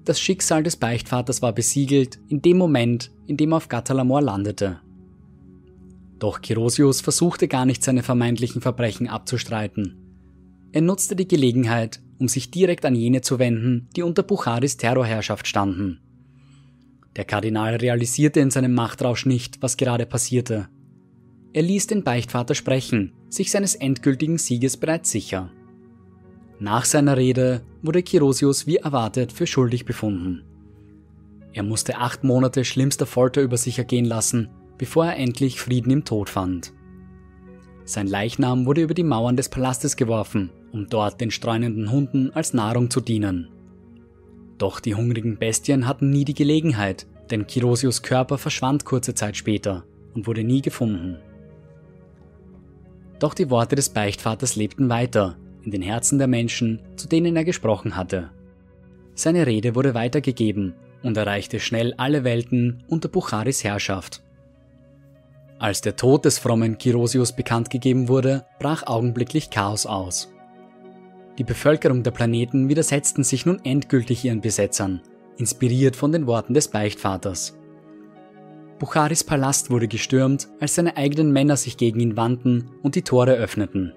Das 0.05 0.19
Schicksal 0.19 0.63
des 0.63 0.77
Beichtvaters 0.77 1.41
war 1.41 1.53
besiegelt 1.53 2.19
in 2.27 2.41
dem 2.41 2.57
Moment, 2.57 3.11
in 3.27 3.37
dem 3.37 3.53
er 3.53 3.57
auf 3.57 3.69
Gatalamor 3.69 4.21
landete. 4.21 4.81
Doch 6.17 6.41
Kirosius 6.41 7.01
versuchte 7.01 7.47
gar 7.47 7.65
nicht 7.65 7.83
seine 7.83 8.03
vermeintlichen 8.03 8.61
Verbrechen 8.61 9.07
abzustreiten. 9.07 9.97
Er 10.71 10.81
nutzte 10.81 11.15
die 11.15 11.27
Gelegenheit, 11.27 11.99
um 12.17 12.27
sich 12.27 12.51
direkt 12.51 12.85
an 12.85 12.95
jene 12.95 13.21
zu 13.21 13.39
wenden, 13.39 13.89
die 13.95 14.03
unter 14.03 14.23
Bucharis 14.23 14.77
Terrorherrschaft 14.77 15.47
standen. 15.47 15.99
Der 17.15 17.25
Kardinal 17.25 17.75
realisierte 17.75 18.39
in 18.39 18.51
seinem 18.51 18.73
Machtrausch 18.73 19.25
nicht, 19.25 19.61
was 19.61 19.77
gerade 19.77 20.05
passierte. 20.05 20.69
Er 21.53 21.63
ließ 21.63 21.87
den 21.87 22.03
Beichtvater 22.03 22.55
sprechen, 22.55 23.13
sich 23.29 23.51
seines 23.51 23.75
endgültigen 23.75 24.37
Sieges 24.37 24.77
bereits 24.77 25.11
sicher. 25.11 25.51
Nach 26.61 26.85
seiner 26.85 27.17
Rede 27.17 27.61
wurde 27.81 28.03
Kirosius 28.03 28.67
wie 28.67 28.75
erwartet 28.75 29.31
für 29.31 29.47
schuldig 29.47 29.83
befunden. 29.83 30.43
Er 31.53 31.63
musste 31.63 31.97
acht 31.97 32.23
Monate 32.23 32.65
schlimmster 32.65 33.07
Folter 33.07 33.41
über 33.41 33.57
sich 33.57 33.79
ergehen 33.79 34.05
lassen, 34.05 34.47
bevor 34.77 35.07
er 35.07 35.17
endlich 35.17 35.59
Frieden 35.59 35.89
im 35.89 36.05
Tod 36.05 36.29
fand. 36.29 36.71
Sein 37.83 38.05
Leichnam 38.05 38.67
wurde 38.67 38.83
über 38.83 38.93
die 38.93 39.01
Mauern 39.01 39.37
des 39.37 39.49
Palastes 39.49 39.95
geworfen, 39.95 40.51
um 40.71 40.85
dort 40.85 41.19
den 41.19 41.31
streunenden 41.31 41.89
Hunden 41.89 42.29
als 42.29 42.53
Nahrung 42.53 42.91
zu 42.91 43.01
dienen. 43.01 43.49
Doch 44.59 44.79
die 44.79 44.93
hungrigen 44.93 45.39
Bestien 45.39 45.87
hatten 45.87 46.11
nie 46.11 46.25
die 46.25 46.35
Gelegenheit, 46.35 47.07
denn 47.31 47.47
Kirosius 47.47 48.03
Körper 48.03 48.37
verschwand 48.37 48.85
kurze 48.85 49.15
Zeit 49.15 49.35
später 49.35 49.83
und 50.13 50.27
wurde 50.27 50.43
nie 50.43 50.61
gefunden. 50.61 51.17
Doch 53.17 53.33
die 53.33 53.49
Worte 53.49 53.75
des 53.75 53.89
Beichtvaters 53.89 54.55
lebten 54.55 54.89
weiter 54.89 55.37
in 55.63 55.71
den 55.71 55.81
Herzen 55.81 56.17
der 56.17 56.27
Menschen, 56.27 56.81
zu 56.95 57.07
denen 57.07 57.35
er 57.35 57.43
gesprochen 57.43 57.95
hatte. 57.95 58.29
Seine 59.13 59.45
Rede 59.45 59.75
wurde 59.75 59.93
weitergegeben 59.93 60.73
und 61.03 61.17
erreichte 61.17 61.59
schnell 61.59 61.93
alle 61.97 62.23
Welten 62.23 62.83
unter 62.87 63.09
Bucharis 63.09 63.63
Herrschaft. 63.63 64.21
Als 65.59 65.81
der 65.81 65.95
Tod 65.95 66.25
des 66.25 66.39
frommen 66.39 66.77
Kirosius 66.77 67.35
bekannt 67.35 67.69
gegeben 67.69 68.07
wurde, 68.07 68.45
brach 68.59 68.87
augenblicklich 68.87 69.51
Chaos 69.51 69.85
aus. 69.85 70.33
Die 71.37 71.43
Bevölkerung 71.43 72.03
der 72.03 72.11
Planeten 72.11 72.67
widersetzten 72.67 73.23
sich 73.23 73.45
nun 73.45 73.59
endgültig 73.63 74.25
ihren 74.25 74.41
Besetzern, 74.41 75.01
inspiriert 75.37 75.95
von 75.95 76.11
den 76.11 76.27
Worten 76.27 76.53
des 76.53 76.67
Beichtvaters. 76.67 77.57
Bucharis 78.79 79.23
Palast 79.23 79.69
wurde 79.69 79.87
gestürmt, 79.87 80.47
als 80.59 80.73
seine 80.73 80.97
eigenen 80.97 81.31
Männer 81.31 81.55
sich 81.55 81.77
gegen 81.77 81.99
ihn 81.99 82.17
wandten 82.17 82.71
und 82.81 82.95
die 82.95 83.03
Tore 83.03 83.33
öffneten. 83.33 83.93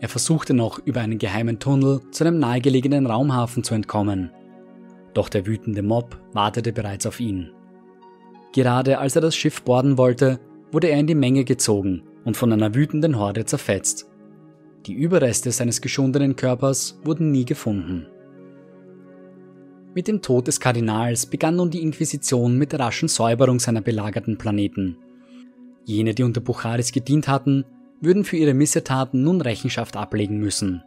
Er 0.00 0.08
versuchte 0.08 0.54
noch 0.54 0.78
über 0.84 1.00
einen 1.00 1.18
geheimen 1.18 1.58
Tunnel 1.58 2.00
zu 2.10 2.24
einem 2.24 2.38
nahegelegenen 2.38 3.06
Raumhafen 3.06 3.64
zu 3.64 3.74
entkommen. 3.74 4.30
Doch 5.14 5.28
der 5.28 5.46
wütende 5.46 5.82
Mob 5.82 6.16
wartete 6.32 6.72
bereits 6.72 7.06
auf 7.06 7.18
ihn. 7.18 7.50
Gerade 8.52 8.98
als 8.98 9.16
er 9.16 9.22
das 9.22 9.34
Schiff 9.34 9.62
borden 9.62 9.98
wollte, 9.98 10.38
wurde 10.70 10.88
er 10.88 11.00
in 11.00 11.06
die 11.06 11.14
Menge 11.14 11.44
gezogen 11.44 12.02
und 12.24 12.36
von 12.36 12.52
einer 12.52 12.74
wütenden 12.74 13.18
Horde 13.18 13.44
zerfetzt. 13.44 14.06
Die 14.86 14.92
Überreste 14.94 15.50
seines 15.50 15.80
geschundenen 15.80 16.36
Körpers 16.36 17.00
wurden 17.04 17.30
nie 17.30 17.44
gefunden. 17.44 18.06
Mit 19.94 20.06
dem 20.06 20.22
Tod 20.22 20.46
des 20.46 20.60
Kardinals 20.60 21.26
begann 21.26 21.56
nun 21.56 21.70
die 21.70 21.82
Inquisition 21.82 22.56
mit 22.56 22.72
der 22.72 22.80
raschen 22.80 23.08
Säuberung 23.08 23.58
seiner 23.58 23.80
belagerten 23.80 24.38
Planeten. 24.38 24.96
Jene, 25.84 26.14
die 26.14 26.22
unter 26.22 26.40
Bucharis 26.40 26.92
gedient 26.92 27.26
hatten, 27.26 27.64
würden 28.00 28.24
für 28.24 28.36
ihre 28.36 28.54
Missetaten 28.54 29.22
nun 29.22 29.40
Rechenschaft 29.40 29.96
ablegen 29.96 30.38
müssen. 30.38 30.82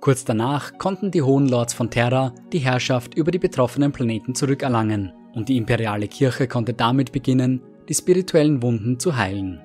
Kurz 0.00 0.24
danach 0.24 0.78
konnten 0.78 1.10
die 1.10 1.22
Hohen 1.22 1.48
Lords 1.48 1.74
von 1.74 1.90
Terra 1.90 2.34
die 2.52 2.58
Herrschaft 2.58 3.14
über 3.14 3.30
die 3.30 3.38
betroffenen 3.38 3.92
Planeten 3.92 4.34
zurückerlangen 4.34 5.12
und 5.34 5.48
die 5.48 5.56
imperiale 5.56 6.08
Kirche 6.08 6.48
konnte 6.48 6.74
damit 6.74 7.12
beginnen, 7.12 7.62
die 7.88 7.94
spirituellen 7.94 8.62
Wunden 8.62 8.98
zu 8.98 9.16
heilen. 9.16 9.60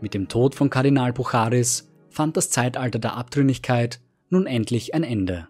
Mit 0.00 0.14
dem 0.14 0.28
Tod 0.28 0.54
von 0.54 0.70
Kardinal 0.70 1.12
Bucharis 1.12 1.90
fand 2.10 2.36
das 2.36 2.50
Zeitalter 2.50 2.98
der 2.98 3.16
Abtrünnigkeit 3.16 4.00
nun 4.30 4.46
endlich 4.46 4.94
ein 4.94 5.02
Ende. 5.02 5.48